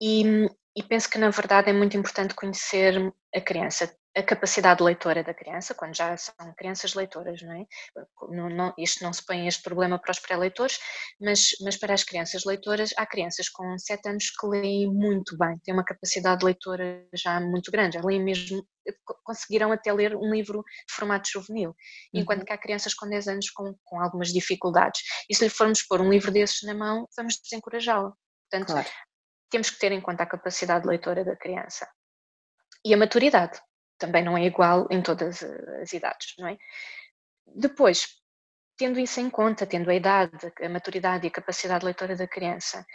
[0.00, 5.24] e e penso que, na verdade, é muito importante conhecer a criança, a capacidade leitora
[5.24, 7.64] da criança, quando já são crianças leitoras, não é?
[8.28, 10.78] Não, não, isto não se põe este problema para os pré-leitores,
[11.20, 15.58] mas, mas para as crianças leitoras, há crianças com 7 anos que leem muito bem,
[15.64, 18.64] têm uma capacidade leitora já muito grande, já leem mesmo,
[19.24, 21.74] conseguirão até ler um livro de formato juvenil,
[22.14, 22.44] enquanto uhum.
[22.44, 25.00] que há crianças com 10 anos com, com algumas dificuldades.
[25.28, 28.12] E se lhe formos pôr um livro desses na mão, vamos desencorajá-la.
[28.48, 28.88] Portanto, claro
[29.50, 31.88] temos que ter em conta a capacidade leitora da criança
[32.84, 33.60] e a maturidade.
[33.98, 36.56] Também não é igual em todas as idades, não é?
[37.46, 38.06] Depois,
[38.76, 42.86] tendo isso em conta, tendo a idade, a maturidade e a capacidade leitora da criança,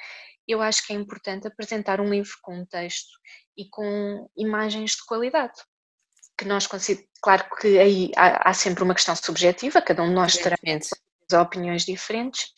[0.47, 3.11] eu acho que é importante apresentar um livro com um texto
[3.57, 5.53] e com imagens de qualidade.
[6.37, 6.67] Que nós
[7.21, 10.57] claro que aí há, há sempre uma questão subjetiva, cada um de nós terá
[11.41, 12.51] opiniões diferentes.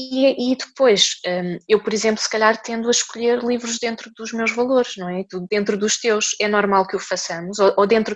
[0.00, 4.32] E, e depois, um, eu, por exemplo, se calhar tendo a escolher livros dentro dos
[4.32, 5.24] meus valores, não é?
[5.50, 8.14] Dentro dos teus, é normal que o façamos, ou, ou dentro,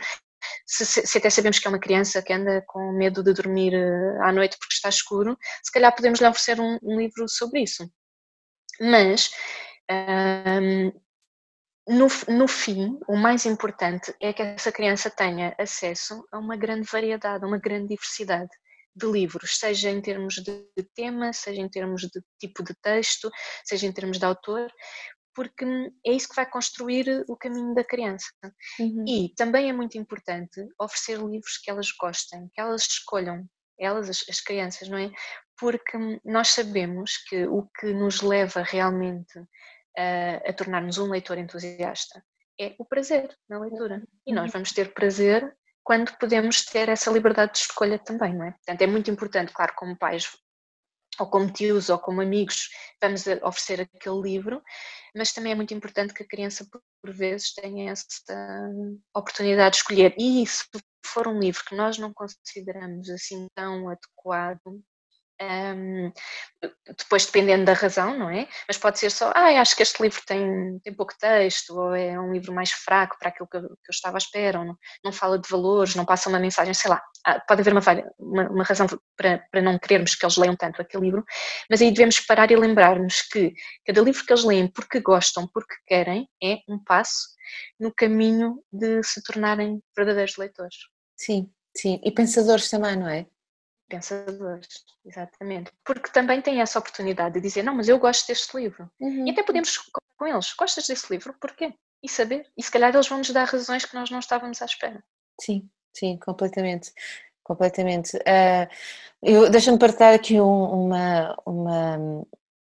[0.64, 4.18] se, se, até sabemos que é uma criança que anda com medo de dormir eh,
[4.22, 7.90] à noite porque está escuro, se calhar podemos lhe oferecer um, um livro sobre isso.
[8.80, 9.32] Mas,
[9.90, 10.92] um,
[11.88, 16.88] no, no fim, o mais importante é que essa criança tenha acesso a uma grande
[16.88, 18.50] variedade, a uma grande diversidade
[18.94, 23.30] de livros, seja em termos de tema, seja em termos de tipo de texto,
[23.64, 24.70] seja em termos de autor,
[25.34, 25.64] porque
[26.06, 28.30] é isso que vai construir o caminho da criança.
[28.78, 29.04] Uhum.
[29.06, 33.46] E também é muito importante oferecer livros que elas gostem, que elas escolham,
[33.78, 35.10] elas, as, as crianças, não é?
[35.58, 39.38] Porque nós sabemos que o que nos leva realmente
[39.96, 42.22] a, a tornarmos um leitor entusiasta
[42.60, 44.02] é o prazer na leitura.
[44.26, 44.52] E nós uhum.
[44.52, 48.52] vamos ter prazer quando podemos ter essa liberdade de escolha também, não é?
[48.52, 50.30] Portanto, é muito importante, claro, como pais
[51.18, 54.62] ou como tios ou como amigos, vamos oferecer aquele livro,
[55.14, 58.06] mas também é muito importante que a criança, por vezes, tenha essa
[59.14, 60.14] oportunidade de escolher.
[60.18, 60.64] E se
[61.04, 64.82] for um livro que nós não consideramos assim tão adequado
[65.42, 66.12] um,
[66.98, 68.48] depois dependendo da razão, não é?
[68.68, 72.18] Mas pode ser só, ah, acho que este livro tem, tem pouco texto, ou é
[72.18, 74.76] um livro mais fraco para aquilo que eu, que eu estava à espera, ou não,
[75.04, 77.02] não fala de valores, não passa uma mensagem, sei lá.
[77.26, 77.82] Ah, pode haver uma,
[78.18, 81.24] uma, uma, razão para, para não querermos que eles leiam tanto aquele livro,
[81.70, 83.52] mas aí devemos parar e lembrar-nos que
[83.86, 87.32] cada livro que eles leem porque gostam, porque querem, é um passo
[87.78, 90.76] no caminho de se tornarem verdadeiros leitores.
[91.16, 92.00] Sim, sim.
[92.04, 93.26] E pensadores também, não é?
[93.92, 95.70] Pensadores, exatamente.
[95.84, 98.90] Porque também têm essa oportunidade de dizer, não, mas eu gosto deste livro.
[98.98, 99.26] Uhum.
[99.26, 99.76] E até podemos
[100.16, 101.34] com eles, gostas desse livro?
[101.38, 101.74] Porquê?
[102.02, 102.46] E saber.
[102.56, 105.04] E se calhar eles vão nos dar razões que nós não estávamos à espera.
[105.38, 106.92] Sim, sim, completamente.
[107.42, 108.16] Completamente.
[108.16, 111.98] Uh, Deixa-me partilhar aqui um, uma, uma,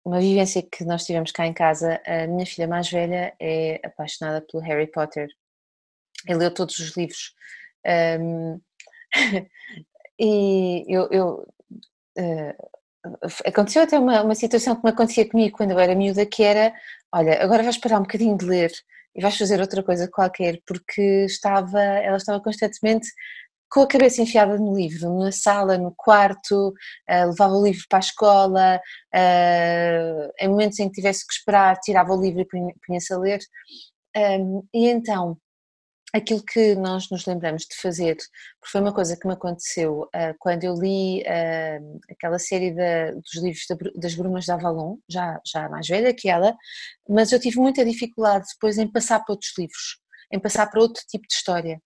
[0.05, 2.01] uma vivência que nós tivemos cá em casa.
[2.05, 5.27] A minha filha mais velha é apaixonada pelo Harry Potter.
[6.25, 7.35] Ele leu todos os livros.
[8.19, 8.61] Um,
[10.19, 11.47] E eu, eu
[12.17, 12.67] uh,
[13.45, 16.73] aconteceu até uma, uma situação que me acontecia comigo quando eu era miúda, que era,
[17.13, 18.71] olha, agora vais parar um bocadinho de ler
[19.15, 23.07] e vais fazer outra coisa qualquer, porque estava, ela estava constantemente
[23.69, 27.99] com a cabeça enfiada no livro, na sala, no quarto, uh, levava o livro para
[27.99, 28.81] a escola,
[29.13, 32.45] uh, em momentos em que tivesse que esperar, tirava o livro e
[32.85, 33.39] punha-se a ler.
[34.15, 35.37] Um, e então,
[36.17, 38.15] aquilo que nós nos lembramos de fazer,
[38.59, 43.35] porque foi uma coisa que me aconteceu uh, quando eu li uh, aquela série dos
[43.41, 46.55] livros das Brumas de Avalon, já, já mais velha que ela,
[47.07, 49.99] mas eu tive muita dificuldade depois em passar para outros livros,
[50.31, 51.81] em passar para outro tipo de história.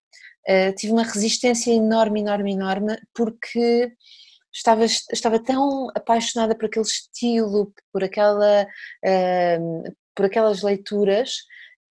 [0.49, 3.91] Uh, tive uma resistência enorme, enorme, enorme, porque
[4.53, 8.65] estava, estava tão apaixonada por aquele estilo, por, aquela,
[10.15, 11.35] por aquelas leituras,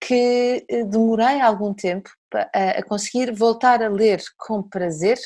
[0.01, 2.11] que eh, demorei algum tempo
[2.53, 5.19] a, conseguir voltar a ler com prazer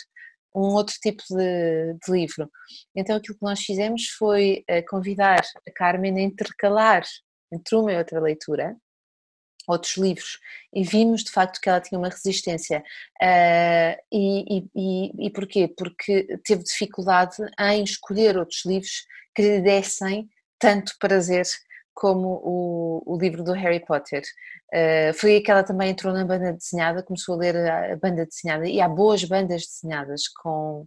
[0.54, 2.50] um outro tipo de, de, livro.
[2.94, 7.04] Então aquilo que nós fizemos foi eh, convidar a Carmen a intercalar
[7.52, 8.76] entre uma e outra leitura
[9.70, 10.38] outros livros
[10.74, 12.82] e vimos de facto que ela tinha uma resistência
[13.22, 15.72] uh, e, e, e porquê?
[15.76, 19.04] Porque teve dificuldade em escolher outros livros
[19.34, 20.28] que lhe dessem
[20.58, 21.46] tanto prazer
[21.94, 24.22] como o, o livro do Harry Potter.
[24.72, 27.96] Uh, foi aí que ela também entrou na banda desenhada, começou a ler a, a
[27.96, 30.86] banda desenhada e há boas bandas desenhadas com,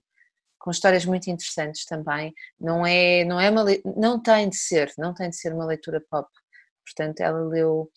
[0.60, 2.34] com histórias muito interessantes também.
[2.60, 6.04] Não é, não é uma, não tem de ser, não tem de ser uma leitura
[6.10, 6.28] pop.
[6.86, 7.90] Portanto, ela leu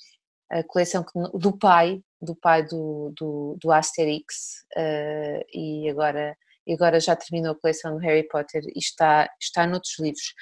[0.50, 6.98] a coleção do pai, do pai do, do, do Asterix uh, e agora e agora
[6.98, 10.34] já terminou a coleção do Harry Potter e está, está noutros livros.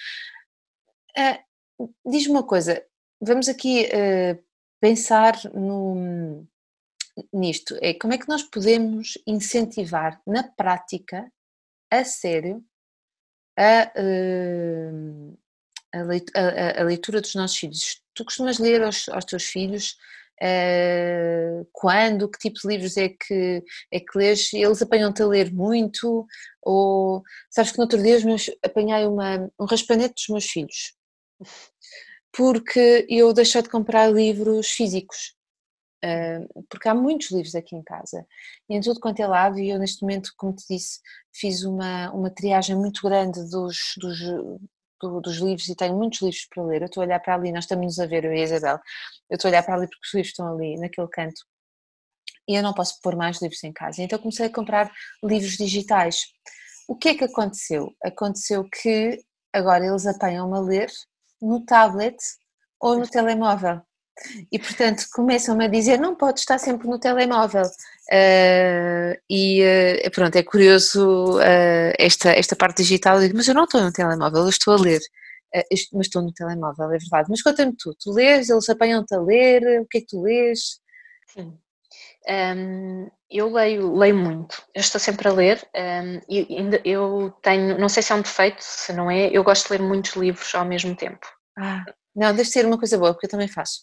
[2.07, 2.85] Diz-me uma coisa,
[3.21, 4.43] vamos aqui uh,
[4.81, 6.47] pensar no,
[7.33, 11.31] nisto, é como é que nós podemos incentivar na prática,
[11.91, 12.65] a sério,
[13.57, 15.39] a, uh,
[16.81, 18.03] a, leitura dos nossos filhos.
[18.15, 19.97] Tu costumas ler aos, aos teus filhos
[20.43, 24.53] uh, quando, que tipo de livros é que, é que lês?
[24.53, 26.27] Eles apanham-te a ler muito?
[26.63, 30.95] Ou sabes que no outro dia meus, apanhei uma, um raspanete dos meus filhos
[32.33, 35.35] porque eu deixei de comprar livros físicos,
[36.69, 38.27] porque há muitos livros aqui em casa,
[38.69, 41.01] e em tudo quanto é lado, e eu neste momento, como te disse,
[41.33, 44.19] fiz uma, uma triagem muito grande dos, dos,
[45.01, 47.53] do, dos livros e tenho muitos livros para ler, eu estou a olhar para ali,
[47.53, 48.79] nós estamos a ver, eu e a Isabel,
[49.31, 51.41] eu estou a olhar para ali porque os livros estão ali, naquele canto,
[52.49, 54.91] e eu não posso pôr mais livros em casa, então comecei a comprar
[55.23, 56.27] livros digitais.
[56.87, 57.95] O que é que aconteceu?
[58.05, 59.19] Aconteceu que
[59.53, 60.91] agora eles apanham-me a ler
[61.47, 62.17] no tablet
[62.81, 63.81] ou no telemóvel.
[64.51, 67.65] E portanto começam-me a dizer: não pode estar sempre no telemóvel.
[68.13, 73.17] Uh, e uh, pronto, é curioso uh, esta, esta parte digital.
[73.17, 75.01] Eu digo, mas eu não estou no telemóvel, eu estou a ler.
[75.93, 77.29] mas estou no telemóvel, é verdade.
[77.29, 80.79] Mas conta-me tu: tu lês, eles apanham-te a ler, o que é que tu lês?
[81.33, 81.59] Sim.
[82.29, 87.77] Um, eu leio, leio muito, eu estou sempre a ler um, e ainda eu tenho,
[87.79, 90.55] não sei se é um defeito, se não é, eu gosto de ler muitos livros
[90.55, 91.27] ao mesmo tempo.
[91.59, 93.81] Ah, não, deve ser uma coisa boa, porque eu também faço.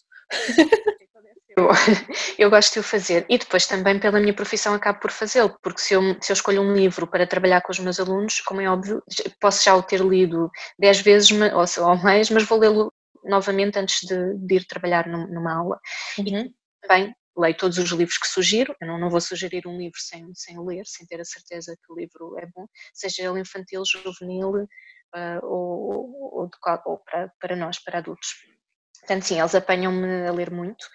[1.54, 1.68] Eu,
[2.38, 5.82] eu, gosto de o fazer e depois também pela minha profissão acabo por fazê-lo, porque
[5.82, 8.70] se eu, se eu escolho um livro para trabalhar com os meus alunos, como é
[8.70, 9.02] óbvio,
[9.38, 12.90] posso já o ter lido dez vezes ou, ou mais, mas vou lê-lo
[13.22, 15.78] novamente antes de, de, ir trabalhar numa aula.
[16.18, 16.24] Uhum.
[16.26, 19.98] E também leio todos os livros que sugiro, eu não, não vou sugerir um livro
[19.98, 23.82] sem, sem ler, sem ter a certeza que o livro é bom, seja ele infantil,
[23.84, 24.66] juvenil uh,
[25.42, 26.50] ou, ou,
[26.86, 28.28] ou para, para nós, para adultos.
[29.00, 30.86] Portanto, sim, eles apanham-me a ler muito.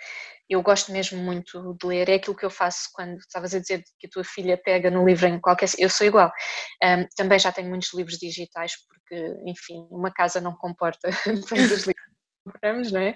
[0.50, 3.84] Eu gosto mesmo muito de ler, é aquilo que eu faço quando estavas a dizer
[4.00, 5.68] que a tua filha pega no livro em qualquer.
[5.78, 6.32] Eu sou igual.
[6.82, 11.10] Um, também já tenho muitos livros digitais, porque, enfim, uma casa não comporta
[11.50, 12.08] tantos livros
[12.52, 13.16] compramos, não é?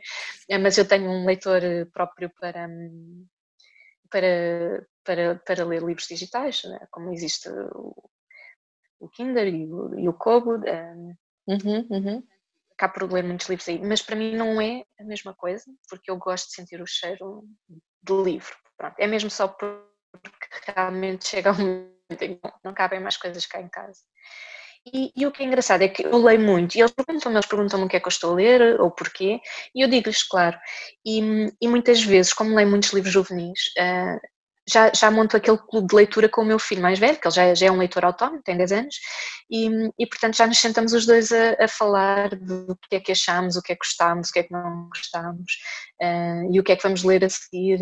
[0.50, 0.58] é?
[0.58, 1.62] Mas eu tenho um leitor
[1.94, 2.68] próprio para,
[4.10, 6.88] para, para, para ler livros digitais, é?
[6.92, 7.96] como existe o,
[9.00, 10.58] o Kindle e o, e o Kobo.
[10.58, 11.16] Um,
[11.48, 12.24] uhum, uhum
[12.82, 16.10] cá por ler muitos livros aí, mas para mim não é a mesma coisa, porque
[16.10, 17.44] eu gosto de sentir o cheiro
[18.02, 18.56] do livro.
[18.76, 19.78] Pronto, é mesmo só porque
[20.66, 24.02] realmente chega um momento em que não cabem mais coisas cá em casa.
[24.86, 27.46] E, e, o que é engraçado é que eu leio muito e eles perguntam-me, eles
[27.46, 29.40] perguntam-me o que é que eu estou a ler ou porquê,
[29.76, 30.58] e eu digo-lhes, claro.
[31.06, 31.20] E,
[31.62, 34.20] e, muitas vezes, como leio muitos livros juvenis, uh,
[34.68, 37.36] já, já monto aquele clube de leitura com o meu filho mais velho, que ele
[37.36, 38.96] já, já é um leitor autónomo, tem 10 anos,
[39.50, 43.12] e, e portanto já nos sentamos os dois a, a, falar do que é que
[43.12, 45.52] achamos, o que é que gostámos, o que é que não gostámos,
[46.02, 47.80] uh, e o que é que vamos ler a seguir,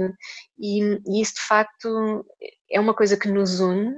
[0.59, 2.25] e, e isso de facto
[2.71, 3.93] é uma coisa que nos une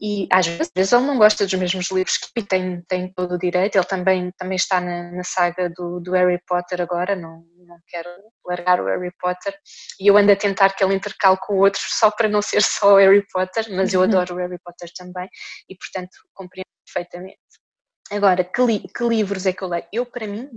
[0.00, 3.76] e às vezes, ele não gosta dos mesmos livros que tem, tem todo o direito,
[3.76, 8.08] ele também, também está na, na saga do, do, Harry Potter agora, não, não quero
[8.46, 9.58] largar o Harry Potter,
[10.00, 12.94] e eu ando a tentar que ele intercale com outros só para não ser só
[12.94, 14.06] o Harry Potter, mas eu uhum.
[14.06, 15.28] adoro o Harry Potter também,
[15.68, 17.38] e portanto compreendo perfeitamente.
[18.10, 19.84] Agora, que, li que, livros é que eu leio?
[19.92, 20.48] Eu, para mim,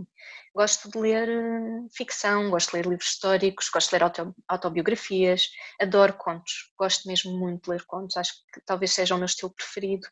[0.56, 5.50] gosto de ler uh, ficção, gosto de ler livros históricos, gosto de ler auto autobiografias,
[5.82, 9.52] adoro contos, gosto mesmo muito de ler contos, acho que talvez seja o meu estilo
[9.54, 10.08] preferido.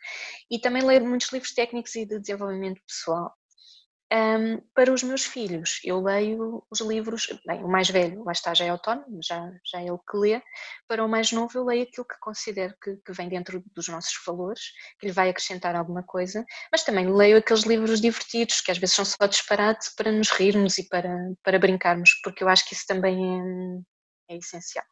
[0.52, 3.34] E também ler muitos livros técnicos e de desenvolvimento pessoal.
[4.12, 8.56] Um, para os meus filhos, eu leio os livros, bem, o mais velho, lá está,
[8.56, 10.42] já é autónomo, já, já é ele que lê.
[10.88, 14.14] Para o mais novo, eu leio aquilo que considero que, que, vem dentro dos nossos
[14.26, 14.62] valores,
[15.00, 18.96] que lhe vai acrescentar alguma coisa, mas também leio aqueles livros divertidos, que às vezes
[18.96, 22.86] são só disparate para nos rirmos e para, para brincarmos, porque eu acho que isso
[22.88, 23.84] também
[24.28, 24.86] é, é essencial.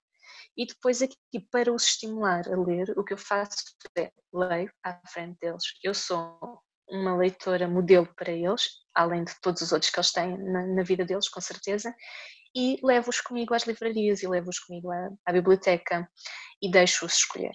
[0.55, 3.57] E depois aqui, para os estimular a ler, o que eu faço
[3.97, 5.63] é leio à frente deles.
[5.83, 10.37] Eu sou uma leitora modelo para eles, além de todos os outros que eles têm
[10.37, 11.93] na, na vida deles, com certeza,
[12.55, 16.09] e levo-os comigo às livrarias e levo-os comigo à, à biblioteca
[16.61, 17.53] e deixo-os escolher.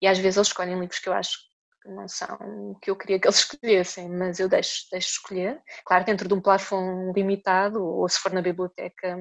[0.00, 1.38] E às vezes eles escolhem livros que eu acho
[1.82, 5.60] que não são o que eu queria que eles escolhessem, mas eu deixo, deixo escolher.
[5.84, 9.18] Claro, dentro de um plafond limitado, ou se for na biblioteca,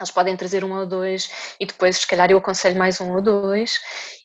[0.00, 1.30] eles podem trazer um ou dois
[1.60, 3.78] e depois, se calhar, eu aconselho mais um ou dois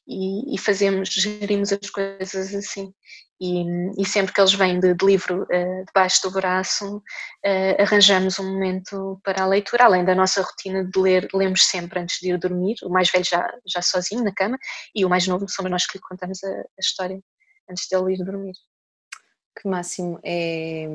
[0.08, 2.94] e, e fazemos, gerimos as coisas assim.
[3.42, 3.64] E,
[3.98, 8.52] e, sempre que eles vêm de, de livro uh, debaixo do braço, uh, arranjamos um
[8.52, 12.38] momento para a leitura, além da nossa rotina de ler, lemos sempre antes de ir
[12.38, 14.58] dormir, o mais velho já, já sozinho na cama,
[14.94, 17.20] e o mais novo somos nós que lhe contamos a, a história
[17.70, 18.54] antes dele ir dormir.
[19.58, 20.88] Que máximo, é,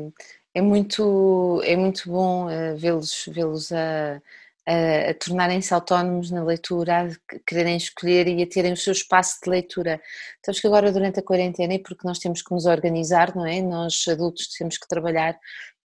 [0.54, 4.22] é, muito, é muito bom uh, vê-los vê a
[4.66, 9.38] a, a tornarem-se autónomos na leitura, a quererem escolher e a terem o seu espaço
[9.42, 10.00] de leitura.
[10.44, 13.60] Sabes que agora durante a quarentena, e porque nós temos que nos organizar, não é?
[13.62, 15.38] Nós adultos temos que trabalhar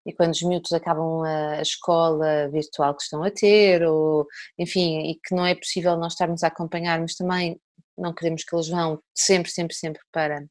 [0.06, 4.26] e quando os miúdos acabam a, escola virtual que estão a ter, ou
[4.58, 7.60] enfim, e que não é possível nós estarmos a acompanhar, mas também
[7.96, 10.44] não queremos que eles vão sempre, sempre, sempre para,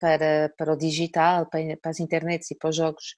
[0.00, 3.16] para, para o digital, para, para as internets e para os jogos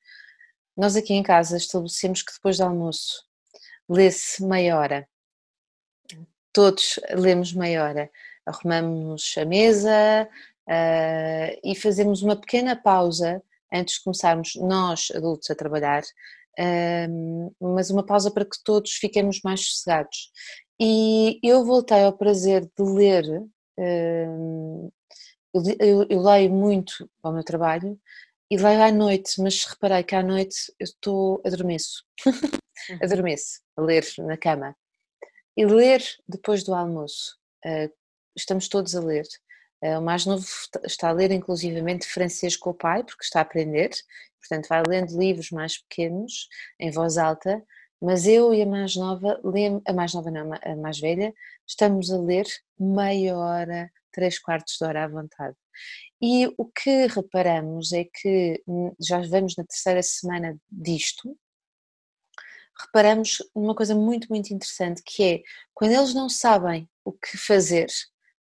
[0.77, 3.23] nós aqui em casa estabelecemos que depois do almoço
[3.91, 5.09] lê-se meia hora.
[6.53, 8.11] Todos lemos meia hora.
[8.47, 10.29] Arrumamos a mesa
[10.69, 17.91] uh, e fazemos uma pequena pausa antes de começarmos nós, adultos, a trabalhar, uh, mas
[17.91, 20.31] uma pausa para que todos fiquemos mais sossegados.
[20.81, 23.25] E eu voltei ao prazer de ler.
[23.79, 24.93] Uh,
[25.53, 27.99] eu, eu, eu, leio muito ao meu trabalho
[28.51, 32.99] e leio à noite, mas reparei que à noite eu estou, adormeço, uhum.
[33.03, 34.77] adormeço, ler na cama.
[35.57, 37.93] E ler depois do almoço, uh,
[38.37, 39.27] estamos todos a ler.
[39.83, 40.47] Uh, o mais novo
[40.85, 43.91] está a ler inclusivamente francês com o pai, porque está a aprender,
[44.39, 47.63] portanto vai lendo livros mais pequenos, em voz alta,
[48.01, 49.41] mas eu e a mais nova,
[49.87, 51.35] a mais nova não, a mais velha,
[51.67, 52.47] estamos a ler
[52.79, 55.57] meia hora, três quartos de hora à vontade.
[56.21, 61.37] E o que reparamos é que hum, já vamos na terceira semana disto,
[62.87, 65.43] reparamos numa coisa muito, muito interessante que é
[65.75, 67.87] quando eles não sabem o que fazer,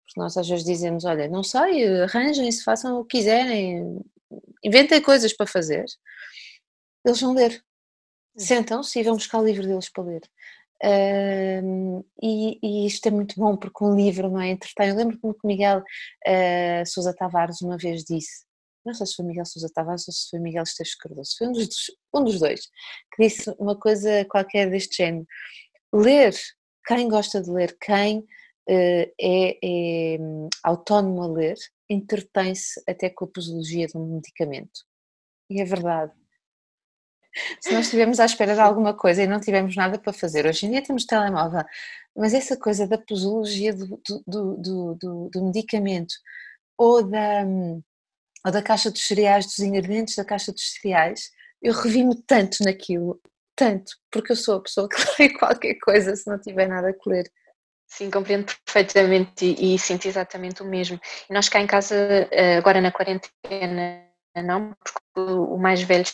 [0.04, 4.00] porque nós às vezes dizemos, olha, não sei, arranjem-se, façam o que quiserem,
[4.64, 5.84] inventem coisas para fazer,
[7.04, 7.62] eles vão ler.
[8.36, 8.40] Hum.
[8.40, 10.22] Sentam-se e vão buscar o livro deles para ler.
[10.82, 14.90] Uh, e, e, isto é muito bom porque um livro não é entretém.
[14.90, 18.45] Eu lembro-me que o Miguel uh, Sousa Tavares uma vez disse,
[18.86, 21.52] não sei se foi Miguel Sousa Tavares ou se foi Miguel Esteves Cardoso, foi um
[21.52, 21.68] dos,
[22.14, 22.60] um dos dois,
[23.14, 25.26] que disse uma coisa qualquer deste género.
[25.92, 26.34] Ler,
[26.86, 31.56] quem gosta de ler, quem uh, é, é hum, autónomo a ler,
[31.90, 34.84] entretém-se até com a posologia de um medicamento.
[35.50, 36.12] E é verdade
[37.60, 40.66] se nós estivermos à espera de alguma coisa e não tivermos nada para fazer, hoje
[40.66, 41.62] em dia temos telemóvel,
[42.16, 46.14] mas essa coisa da posologia do, do, do, do, do medicamento
[46.78, 47.44] ou da,
[48.46, 53.20] ou da caixa dos cereais, dos ingredientes da caixa dos cereais, eu revi-me tanto naquilo,
[53.56, 57.10] tanto, porque eu sou a pessoa que lê qualquer coisa se não tiver nada a
[57.10, 57.28] ler.
[57.88, 61.00] Sim, compreendo perfeitamente e, e sinto exatamente o mesmo.
[61.28, 61.96] E nós cá em casa,
[62.30, 64.05] eh, agora na quarentena,
[64.42, 66.04] não, porque o mais velho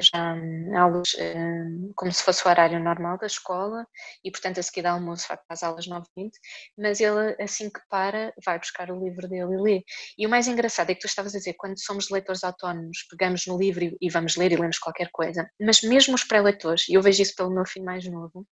[0.00, 3.86] já hum, aulas hum, como se fosse o horário normal da escola
[4.24, 6.30] e, portanto, a seguir ao almoço vai para as aulas 9h20,
[6.78, 9.84] mas ele, assim que para, vai buscar o livro dele e lê.
[10.16, 13.46] E o mais engraçado é que tu estavas a dizer, quando somos leitores autónomos, pegamos
[13.46, 17.02] no livro e, vamos ler e lemos qualquer coisa, mas mesmo os pré-leitores, e eu
[17.02, 18.46] vejo isso pelo meu filho mais novo,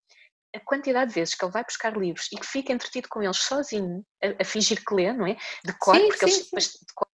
[0.53, 3.37] a quantidade de vezes que ele vai buscar livros e que fica entretido com eles
[3.37, 5.37] sozinho, a, a fingir que lê, não é?
[5.63, 7.10] De cor, sim, porque sim, eles depois cor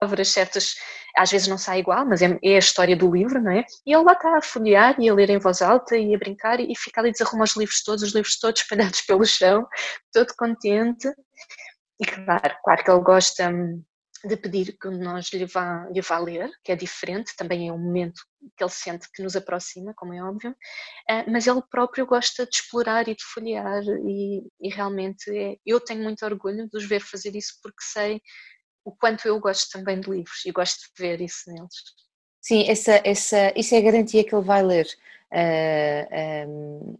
[0.00, 0.76] palavras certas
[1.16, 3.64] às vezes não sai igual, mas é, é, a história do livro, não é?
[3.86, 6.58] E ele lá está a folhear e a ler em voz alta e a brincar
[6.60, 9.66] e, fica ali a desarrumar os livros todos, os livros todos espalhados pelo chão,
[10.12, 11.08] todo contente.
[12.00, 13.82] E claro, claro que ele gosta hum,
[14.24, 17.78] de pedir que nós lhe vá, lhe vá ler, que é diferente, também é um
[17.78, 18.22] momento
[18.56, 22.56] que ele sente que nos aproxima, como é óbvio, uh, mas ele próprio gosta de
[22.56, 27.00] explorar e de folhear e, e realmente é, eu tenho muito orgulho de os ver
[27.00, 28.22] fazer isso porque sei
[28.84, 31.74] o quanto eu gosto também de livros e gosto de ver isso neles.
[32.40, 34.86] Sim, essa, essa, isso é a garantia que ele vai ler.
[35.32, 36.98] Uh, ah, um,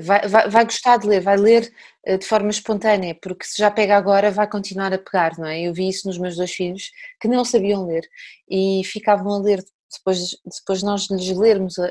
[0.00, 1.72] vai, vai, vai, gostar de ler, vai ler
[2.06, 5.60] uh, de forma espontânea, porque se já pega agora vai continuar a pegar, não é?
[5.60, 6.90] Eu vi isso nos meus dois filhos
[7.20, 8.08] que não sabiam ler
[8.48, 11.90] e ficavam a ler depois, depois nós lhes lermos a,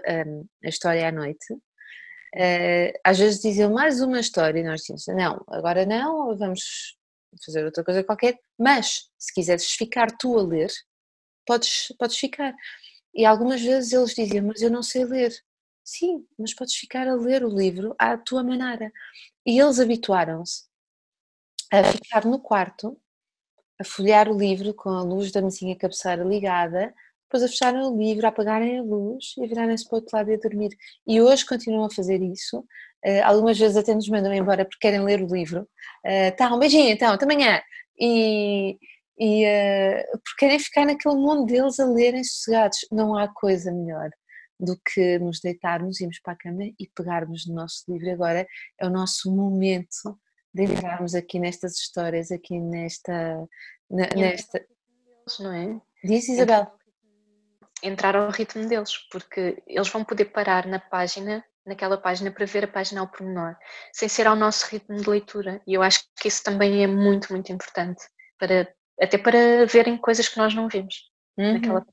[0.63, 1.53] a história à noite.
[2.35, 6.97] Uh, às vezes diziam mais uma história e nós dizíamos, não, agora não, vamos
[7.45, 10.71] fazer outra coisa qualquer, mas se quiseres ficar tu a ler,
[11.45, 12.53] podes, podes ficar.
[13.13, 15.33] E algumas vezes eles diziam, mas eu não sei ler.
[15.83, 18.91] Sim, mas podes ficar a ler o livro à tua maneira.
[19.45, 20.69] E eles habituaram-se
[21.71, 22.99] a ficar no quarto,
[23.79, 26.93] a folhear o livro com a luz da mesinha cabeceira ligada,
[27.29, 30.17] depois a fecharem o livro, a apagarem a luz e a virarem-se para o outro
[30.17, 30.75] lado e a dormir.
[31.05, 32.65] E hoje continuam a fazer isso
[33.05, 35.61] Uh, algumas vezes até nos mandam embora porque querem ler o livro.
[36.05, 37.61] Uh, tá, um beijinho então, até amanhã.
[37.97, 38.77] E,
[39.17, 42.79] e uh, porque querem ficar naquele mundo deles a lerem sossegados.
[42.91, 44.09] Não há coisa melhor
[44.59, 48.11] do que nos deitarmos, irmos para a cama e pegarmos no nosso livro.
[48.11, 48.45] Agora
[48.77, 50.19] é o nosso momento
[50.53, 53.47] de entrarmos aqui nestas histórias, aqui nesta.
[53.89, 54.65] Na, nesta...
[55.39, 55.79] Não é?
[56.03, 56.78] Diz Isabel.
[57.81, 62.63] Entrar ao ritmo deles, porque eles vão poder parar na página naquela página para ver
[62.63, 63.55] a página ao pormenor,
[63.93, 65.61] sem ser ao nosso ritmo de leitura.
[65.67, 68.01] E eu acho que isso também é muito, muito importante,
[68.39, 68.67] para,
[68.99, 71.53] até para verem coisas que nós não vimos uhum.
[71.53, 71.85] naquela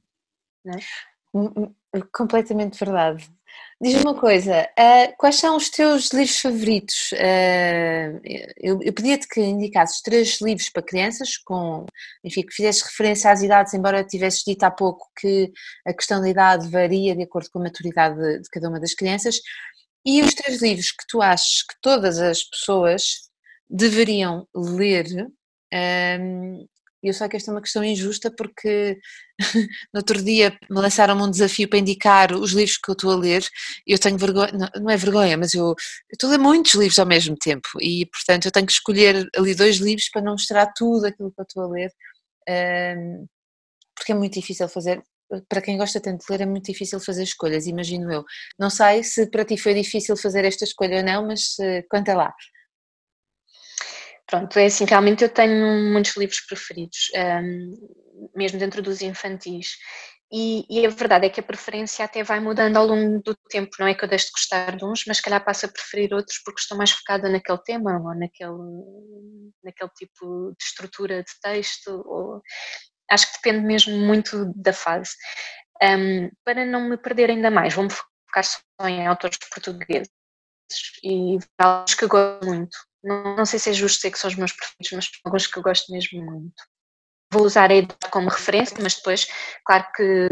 [0.66, 2.00] é?
[2.12, 3.30] Completamente verdade.
[3.78, 7.12] Diz uma coisa, uh, quais são os teus livros favoritos?
[7.12, 8.18] Uh,
[8.56, 11.84] eu, eu pedia-te que indicasses três livros para crianças, com,
[12.24, 15.52] enfim, que fizesses referência às idades, embora tivesses dito há pouco que
[15.86, 18.94] a questão da idade varia de acordo com a maturidade de, de cada uma das
[18.94, 19.40] crianças,
[20.06, 23.28] e os três livros que tu achas que todas as pessoas
[23.68, 25.06] deveriam ler
[25.74, 26.66] um,
[27.06, 28.98] e eu sei que esta é uma questão injusta porque
[29.94, 33.16] no outro dia me lançaram um desafio para indicar os livros que eu estou a
[33.16, 33.46] ler
[33.86, 35.74] eu tenho vergonha, não, é vergonha, mas eu, eu,
[36.12, 39.54] estou a ler muitos livros ao mesmo tempo e portanto eu tenho que escolher ali
[39.54, 41.92] dois livros para não mostrar tudo aquilo que eu estou a ler
[42.98, 43.26] um,
[43.94, 45.02] porque é muito difícil fazer,
[45.48, 48.24] para quem gosta tanto de ler é muito difícil fazer escolhas, imagino eu.
[48.58, 52.14] Não sei se para ti foi difícil fazer esta escolha ou não, mas uh, conta
[52.14, 52.32] lá.
[54.28, 59.76] Pronto, é assim, realmente eu tenho muitos livros preferidos, um, mesmo dentro dos infantis.
[60.32, 63.70] E, e, a verdade é que a preferência até vai mudando ao longo do tempo,
[63.78, 66.40] não é que eu deixe de gostar de uns, mas calhar passo a preferir outros
[66.44, 68.52] porque estou mais focada naquele tema ou naquele,
[69.62, 72.02] naquele tipo de estrutura de texto.
[72.06, 72.42] Ou,
[73.10, 75.12] acho que depende mesmo muito da fase.
[75.82, 80.10] Um, para não me perder ainda mais, vou-me focar só em autores portugueses
[81.04, 82.76] e alguns que gosto muito.
[83.06, 85.62] Não, sei se é justo dizer que são os meus preferidos, mas alguns que eu
[85.62, 86.64] gosto mesmo muito.
[87.32, 89.28] Vou usar a idade como referência, mas depois,
[89.64, 90.28] claro que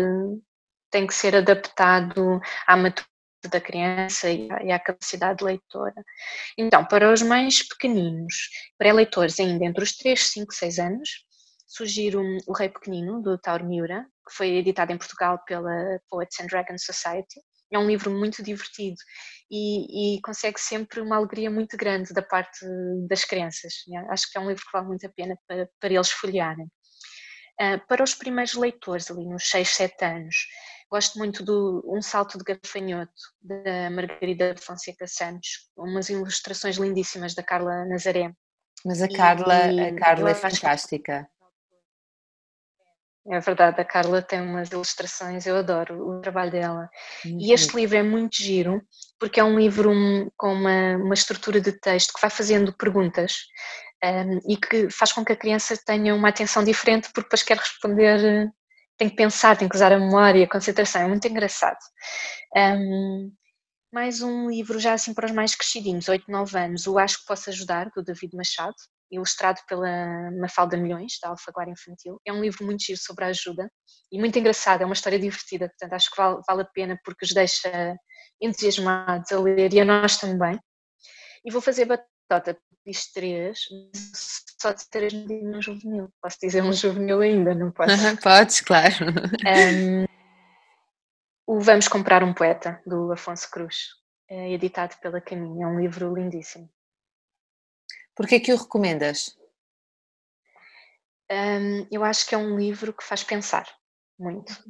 [0.91, 3.09] tem que ser adaptado à maturidade
[3.51, 5.95] da criança e à, e à capacidade leitora.
[6.59, 8.35] Então, para os mais pequeninos,
[8.77, 11.11] pré-leitores ainda entre os 3, 5, 6 anos,
[11.67, 16.47] sugiro O Rei Pequenino, do Tauro Miura, que foi editado em Portugal pela Poets and
[16.47, 17.41] Dragons Society.
[17.73, 18.97] É um livro muito divertido
[19.51, 22.65] e, e, consegue sempre uma alegria muito grande da parte
[23.09, 23.75] das crianças.
[23.89, 24.07] Né?
[24.11, 26.67] Acho que é um livro que vale muito a pena para, para eles folhearem.
[27.61, 30.35] Uh, para os primeiros leitores, ali nos 6, 7 anos,
[30.91, 37.43] gosto muito do Um Salto de Gafanhoto, da Margarida Fonseca Santos, umas ilustrações lindíssimas da
[37.43, 38.33] Carla Nazaré.
[38.85, 41.29] Mas a Carla, e, a Carla é fantástica.
[43.27, 46.91] É verdade, a Carla tem umas ilustrações, eu adoro o trabalho dela.
[47.25, 47.39] Uhum.
[47.41, 48.83] E este livro é muito giro,
[49.19, 49.91] porque é um livro
[50.37, 53.47] com uma, uma estrutura de texto que vai fazendo perguntas
[54.05, 57.57] um, e que faz com que a criança tenha uma atenção diferente, porque depois quer
[57.57, 58.53] responder,
[58.99, 61.79] tem que pensar, tem que usar a memória, a concentração, é muito engraçado.
[62.55, 63.33] Um,
[63.91, 67.27] mais um livro já assim para os mais crescidinhos, 8, 9 anos, o Acho que
[67.27, 68.77] Posso Ajudar, do David Machado
[69.11, 72.21] ilustrado pela Mafalda Milhões, da Alfaguara Infantil.
[72.27, 73.71] É um livro muito giro sobre a ajuda
[74.11, 77.25] e muito engraçado, é uma história divertida, portanto acho que vale, vale a pena porque
[77.25, 77.97] os deixa
[78.41, 80.59] entusiasmados a ler e a nós também.
[81.45, 83.61] E vou fazer batota, diz três,
[84.61, 86.09] só de três no juvenil.
[86.21, 87.93] Posso dizer um juvenil ainda, não posso?
[88.23, 88.95] Podes, claro.
[89.47, 90.05] Um,
[91.47, 93.89] o Vamos Comprar um Poeta, do Afonso Cruz,
[94.29, 96.69] é editado pela Caminho, é um livro lindíssimo.
[98.15, 99.37] Porquê que o recomendas?
[101.31, 103.67] Um, eu acho que é um livro que faz pensar
[104.19, 104.63] muito.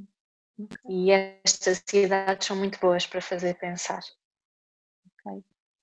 [0.88, 4.02] E estas idades são muito boas para fazer pensar.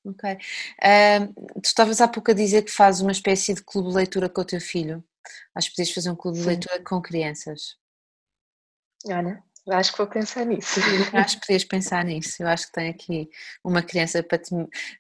[0.04, 0.38] Ok.
[0.84, 4.30] Um, tu estavas há pouco a dizer que fazes uma espécie de clube de leitura
[4.30, 5.04] com o teu filho.
[5.54, 6.44] Acho que podias fazer um clube Sim.
[6.44, 7.78] de leitura com crianças.
[9.06, 10.80] Olha, acho que vou pensar nisso.
[11.14, 12.42] Acho que podias pensar nisso.
[12.42, 13.30] Eu acho que tem aqui
[13.64, 14.50] uma criança para te.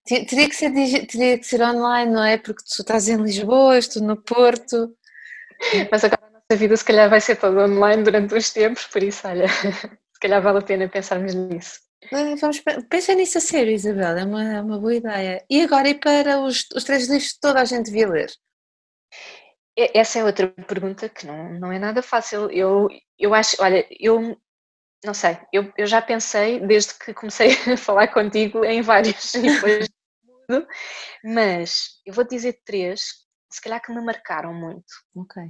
[0.06, 0.72] Teria que ser,
[1.08, 2.38] teria que ser online, não é?
[2.38, 4.96] Porque tu estás em Lisboa, estou no Porto.
[5.92, 9.04] Mas agora a nossa vida se calhar vai ser toda online durante uns tempos, por
[9.04, 9.48] isso, olha,
[10.14, 11.80] se calhar vale a pena pensarmos nisso.
[12.40, 15.46] Vamos pensar nisso a sério, Isabel, é uma, é uma boa ideia.
[15.50, 18.32] E agora, e para os, os três livros que toda a gente devia ler?
[19.78, 22.50] Essa é outra pergunta que não, não é nada fácil.
[22.52, 24.38] Eu, eu acho, olha, eu
[25.04, 29.42] não sei, eu, eu já pensei desde que comecei a falar contigo em vários e
[29.42, 29.88] depois
[31.24, 33.02] mas eu vou dizer três,
[33.50, 34.92] se calhar que me marcaram muito.
[35.16, 35.42] Ok.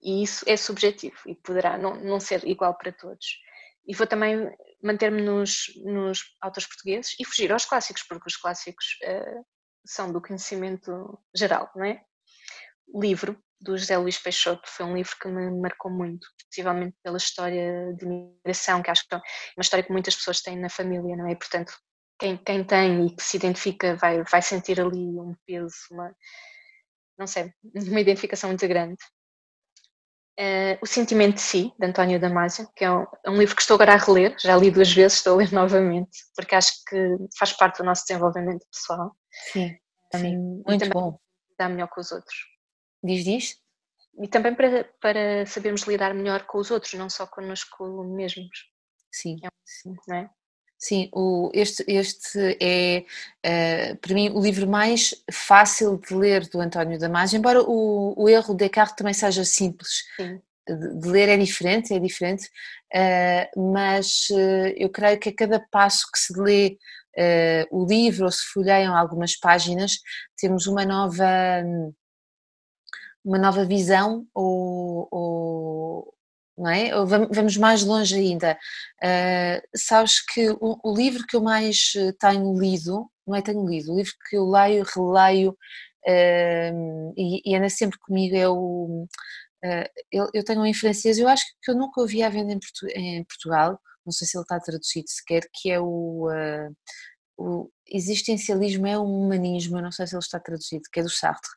[0.00, 3.26] E isso é subjetivo e poderá não, não ser igual para todos.
[3.86, 4.50] E vou também
[4.82, 9.44] manter-me nos, nos autores portugueses e fugir aos clássicos, porque os clássicos uh,
[9.84, 12.00] são do conhecimento geral, não é?
[12.94, 17.92] Livro, do José Luís Peixoto foi um livro que me marcou muito, possivelmente pela história
[17.94, 21.26] de migração, que acho que é uma história que muitas pessoas têm na família, não
[21.26, 21.32] é?
[21.32, 21.72] E, portanto,
[22.18, 26.14] quem, quem tem e que se identifica vai, vai sentir ali um peso, uma,
[27.18, 27.52] não sei,
[27.88, 28.96] uma identificação muito grande.
[30.38, 33.62] Uh, o Sentimento de Si, de António Damasio, que é um, é um, livro que
[33.62, 37.16] estou agora a reler, já li duas vezes, estou a ler novamente, porque acho que
[37.36, 39.16] faz parte do nosso desenvolvimento pessoal.
[39.52, 39.76] Sim,
[40.14, 41.18] sim muito bom.
[41.58, 42.36] Dá melhor com os outros.
[43.02, 43.56] Diz, diz.
[44.20, 48.68] E também para, para sabermos lidar melhor com os outros, não só connosco mesmos.
[49.12, 49.94] Sim, é, sim.
[50.06, 50.30] Não é?
[50.78, 53.04] Sim, o, este, este é,
[53.44, 58.28] uh, para mim, o livro mais fácil de ler do António Damasio, embora o, o
[58.28, 60.04] erro de Descartes também seja simples.
[60.16, 62.48] De, de, ler é diferente, é diferente,
[62.94, 66.78] uh, mas uh, eu creio que a cada passo que se lê
[67.72, 69.98] o livro ou se folheiam algumas páginas,
[70.36, 71.24] temos uma nova,
[73.24, 76.14] uma nova visão ou, ou
[76.58, 76.90] não é?
[77.30, 78.58] Vamos mais longe ainda.
[79.02, 83.64] Uh, sabes que o, o, livro que eu mais eh, tenho lido, não é tenho
[83.66, 89.06] lido, o livro que eu leio, releio uh, e, e, anda sempre comigo é o.
[89.64, 92.52] Uh, eu, eu, tenho um em francês, eu acho que eu nunca ouvi à venda
[92.52, 96.28] em, Portu, em, Portugal, não sei se ele está traduzido sequer, que é o,
[97.36, 101.10] o Existencialismo é um Humanismo, eu não sei se ele está traduzido, que é do
[101.10, 101.50] Sartre.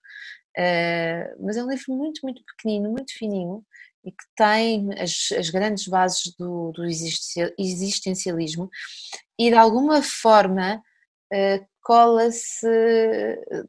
[1.40, 3.66] Mas é um livro muito, muito pequenino, muito fininho,
[4.04, 6.84] e que tem as, as grandes bases do, do,
[7.58, 8.70] existencialismo
[9.38, 10.82] e de alguma forma
[11.32, 12.68] uh, cola-se,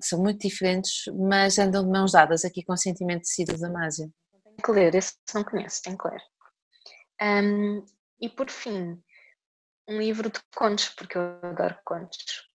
[0.00, 4.12] são muito diferentes, mas andam de mãos dadas aqui com o sentimento de Ciro Damasio.
[4.44, 6.22] Tenho que ler, esse não conheço, tenho que ler.
[7.22, 7.84] Um,
[8.20, 9.02] e por fim,
[9.88, 12.51] um livro de contos, porque eu adoro contos.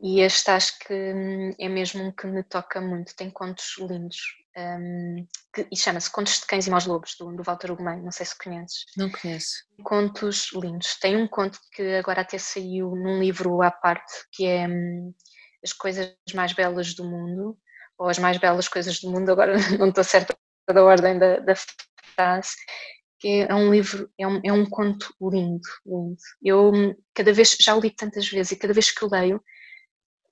[0.00, 4.18] E este acho que hum, é mesmo um que me toca muito, tem contos lindos
[4.56, 8.10] um, que, e chama-se Contos de Cães e Maus Lobos, do, do Walter Ugumem, não
[8.10, 8.86] sei se conheces.
[8.96, 9.54] Não conheço.
[9.82, 10.98] Contos lindos.
[10.98, 15.14] Tem um conto que agora até saiu num livro à parte, que é um,
[15.62, 17.58] As Coisas Mais Belas do Mundo,
[17.98, 20.34] ou As Mais Belas Coisas do Mundo, agora não estou certa
[20.68, 21.54] da ordem da, da
[22.14, 22.56] frase,
[23.20, 26.16] que é um livro, é um, é um conto lindo, lindo.
[26.42, 26.72] Eu
[27.14, 29.42] cada vez, já o li tantas vezes e cada vez que o leio,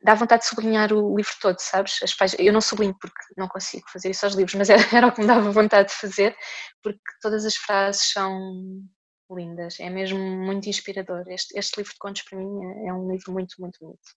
[0.05, 1.99] dá vontade de sublinhar o livro todo, sabes?
[2.03, 5.07] As páginas, eu não sublinho porque não consigo fazer isso aos livros, mas era, era
[5.07, 6.37] o que me dava vontade de fazer,
[6.83, 8.83] porque todas as frases são
[9.31, 11.25] lindas, é mesmo muito inspirador.
[11.29, 14.15] Este, este livro de contos para mim é, é um livro muito, muito bonito.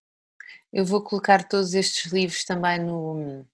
[0.73, 3.45] Eu vou colocar todos estes livros também no,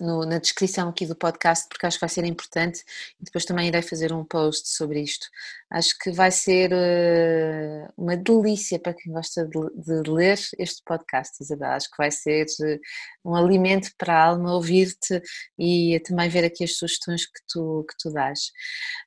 [0.00, 2.82] no, na descrição aqui do podcast, porque acho que vai ser importante
[3.20, 5.26] e depois também irei fazer um post sobre isto.
[5.70, 11.42] Acho que vai ser uh, uma delícia para quem gosta de, de, ler este podcast,
[11.42, 11.70] Isabel.
[11.70, 15.22] Acho que vai ser uh, um alimento para a alma ouvir-te
[15.58, 18.50] e também ver aqui as sugestões que tu, que tu dás.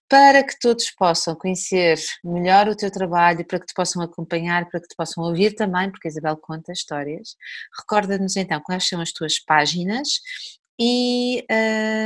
[0.09, 4.79] Para que todos possam conhecer melhor o teu trabalho, para que te possam acompanhar, para
[4.79, 7.35] que te possam ouvir também, porque a Isabel conta histórias,
[7.79, 10.07] recorda-nos então quais são as tuas páginas
[10.79, 11.45] e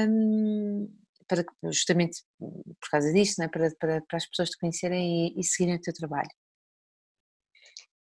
[0.07, 0.87] um,
[1.27, 3.47] para, justamente por causa disso, é?
[3.47, 6.29] para, para, para, as pessoas te conhecerem e, e seguirem o teu trabalho.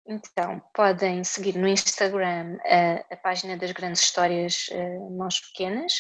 [0.07, 5.93] Então, podem seguir no Instagram a, a página das grandes histórias uh, mãos pequenas,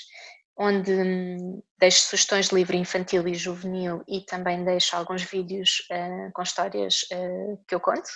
[0.57, 6.31] onde um, deixo sugestões de livro infantil e juvenil e também deixo alguns vídeos uh,
[6.33, 8.07] com histórias uh, que eu conto.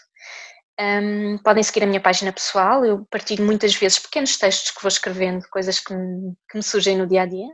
[0.80, 4.88] Um, podem seguir a minha página pessoal, eu partilho muitas vezes pequenos textos que vou
[4.88, 7.54] escrevendo, coisas que me, que me surgem no dia a dia.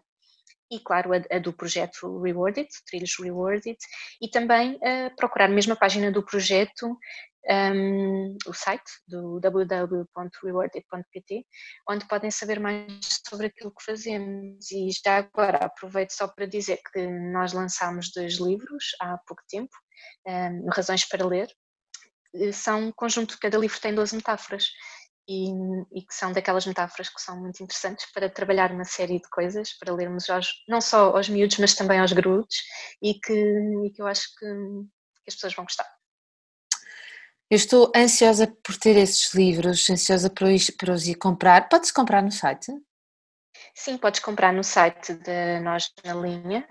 [0.69, 3.77] E claro, a, a do projeto Rewarded, Trilhos Rewarded,
[4.21, 6.99] e também uh, procurar mesmo a página do projeto,
[7.49, 11.47] um, o site do www.rewarded.pt,
[11.89, 14.71] onde podem saber mais sobre aquilo que fazemos.
[14.71, 19.75] E já agora aproveito só para dizer que nós lançámos dois livros há pouco tempo,
[20.27, 21.47] um, Razões para Ler,
[22.53, 24.69] são um conjunto, cada livro tem 12 metáforas
[25.27, 25.49] e,
[25.91, 29.73] e, que são daquelas metáforas que são muito interessantes para trabalhar uma série de coisas,
[29.73, 32.55] para lermos aos, não só aos miúdos, mas também aos grudos
[33.01, 35.87] e que, e que eu acho que, que as pessoas vão gostar.
[37.49, 41.69] Eu estou ansiosa por ter esses livros, ansiosa para os, para os ir comprar.
[41.69, 42.71] Podes comprar no site?
[43.73, 46.67] Sim, podes comprar no site da Nós na Linha.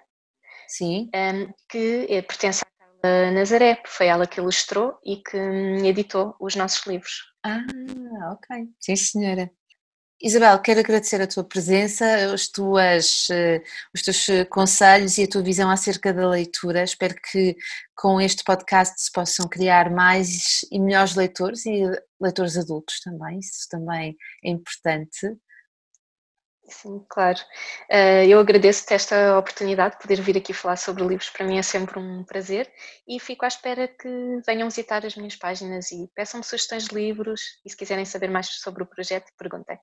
[0.67, 1.09] Sim.
[1.15, 2.23] Ehm, que é,
[3.33, 7.13] Nazaré, foi ela que ilustrou e que hum, editou os nossos livros.
[7.43, 7.65] Ah,
[8.33, 8.69] ok.
[8.81, 9.51] Sim, senhora.
[10.23, 13.63] Isabel, quero agradecer a tua presença, as tuas, eh,
[13.95, 16.83] os teus eh, conselhos e a tua visão acerca da leitura.
[16.83, 17.55] Espero que
[17.95, 21.83] com este podcast se possam criar mais e melhores leitores e
[22.19, 25.37] leitores adultos também, isso também é importante.
[26.67, 27.39] Sim, claro.
[27.91, 31.63] Uh, eu agradeço-te esta oportunidade de poder vir aqui falar sobre livros, para mim é
[31.63, 32.71] sempre um prazer
[33.07, 34.09] e fico à espera que
[34.47, 38.47] venham visitar as minhas páginas e peçam-me sugestões de livros e se quiserem saber mais
[38.49, 39.79] sobre o projeto, perguntem.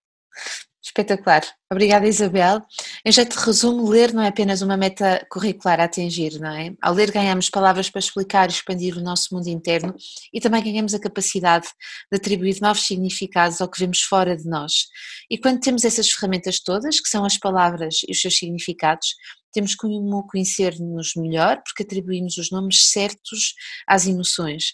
[0.84, 1.44] Espetacular.
[1.72, 2.60] Obrigada, Isabel.
[3.06, 6.74] Em jeito de resumo, ler não é apenas uma meta curricular a atingir, não é?
[6.82, 9.94] Ao ler, ganhamos palavras para explicar e expandir o nosso mundo interno
[10.34, 11.68] e também ganhamos a capacidade
[12.12, 14.88] de atribuir novos significados ao que vemos fora de nós.
[15.30, 19.14] E quando temos essas ferramentas todas, que são as palavras e os seus significados,
[19.54, 23.54] temos como conhecer-nos melhor porque atribuímos os nomes certos
[23.88, 24.74] às emoções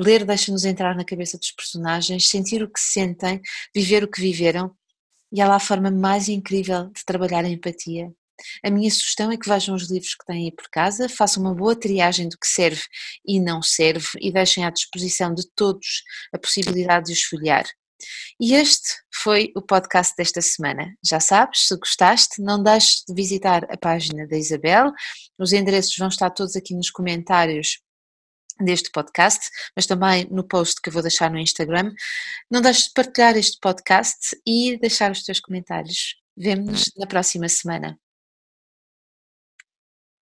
[0.00, 3.38] Ler deixa-nos entrar na cabeça dos personagens, sentir o que sentem,
[3.74, 4.74] viver o que viveram,
[5.32, 8.12] e há lá a forma mais incrível de trabalhar a empatia.
[8.64, 11.54] A minha sugestão é que vejam os livros que têm aí por casa, façam uma
[11.54, 12.82] boa triagem do que serve
[13.26, 16.02] e não serve e deixem à disposição de todos
[16.32, 17.66] a possibilidade de os folhear.
[18.40, 18.88] E este
[19.22, 20.94] foi o podcast desta semana.
[21.04, 24.90] Já sabes, se gostaste, não deixes de visitar a página da Isabel.
[25.38, 27.78] Os endereços vão estar todos aqui nos comentários
[28.64, 31.92] deste podcast, mas também no post que vou deixar no Instagram.
[32.50, 36.16] Não deixes de partilhar este podcast e deixar os teus comentários.
[36.36, 37.98] Vemo-nos na próxima semana.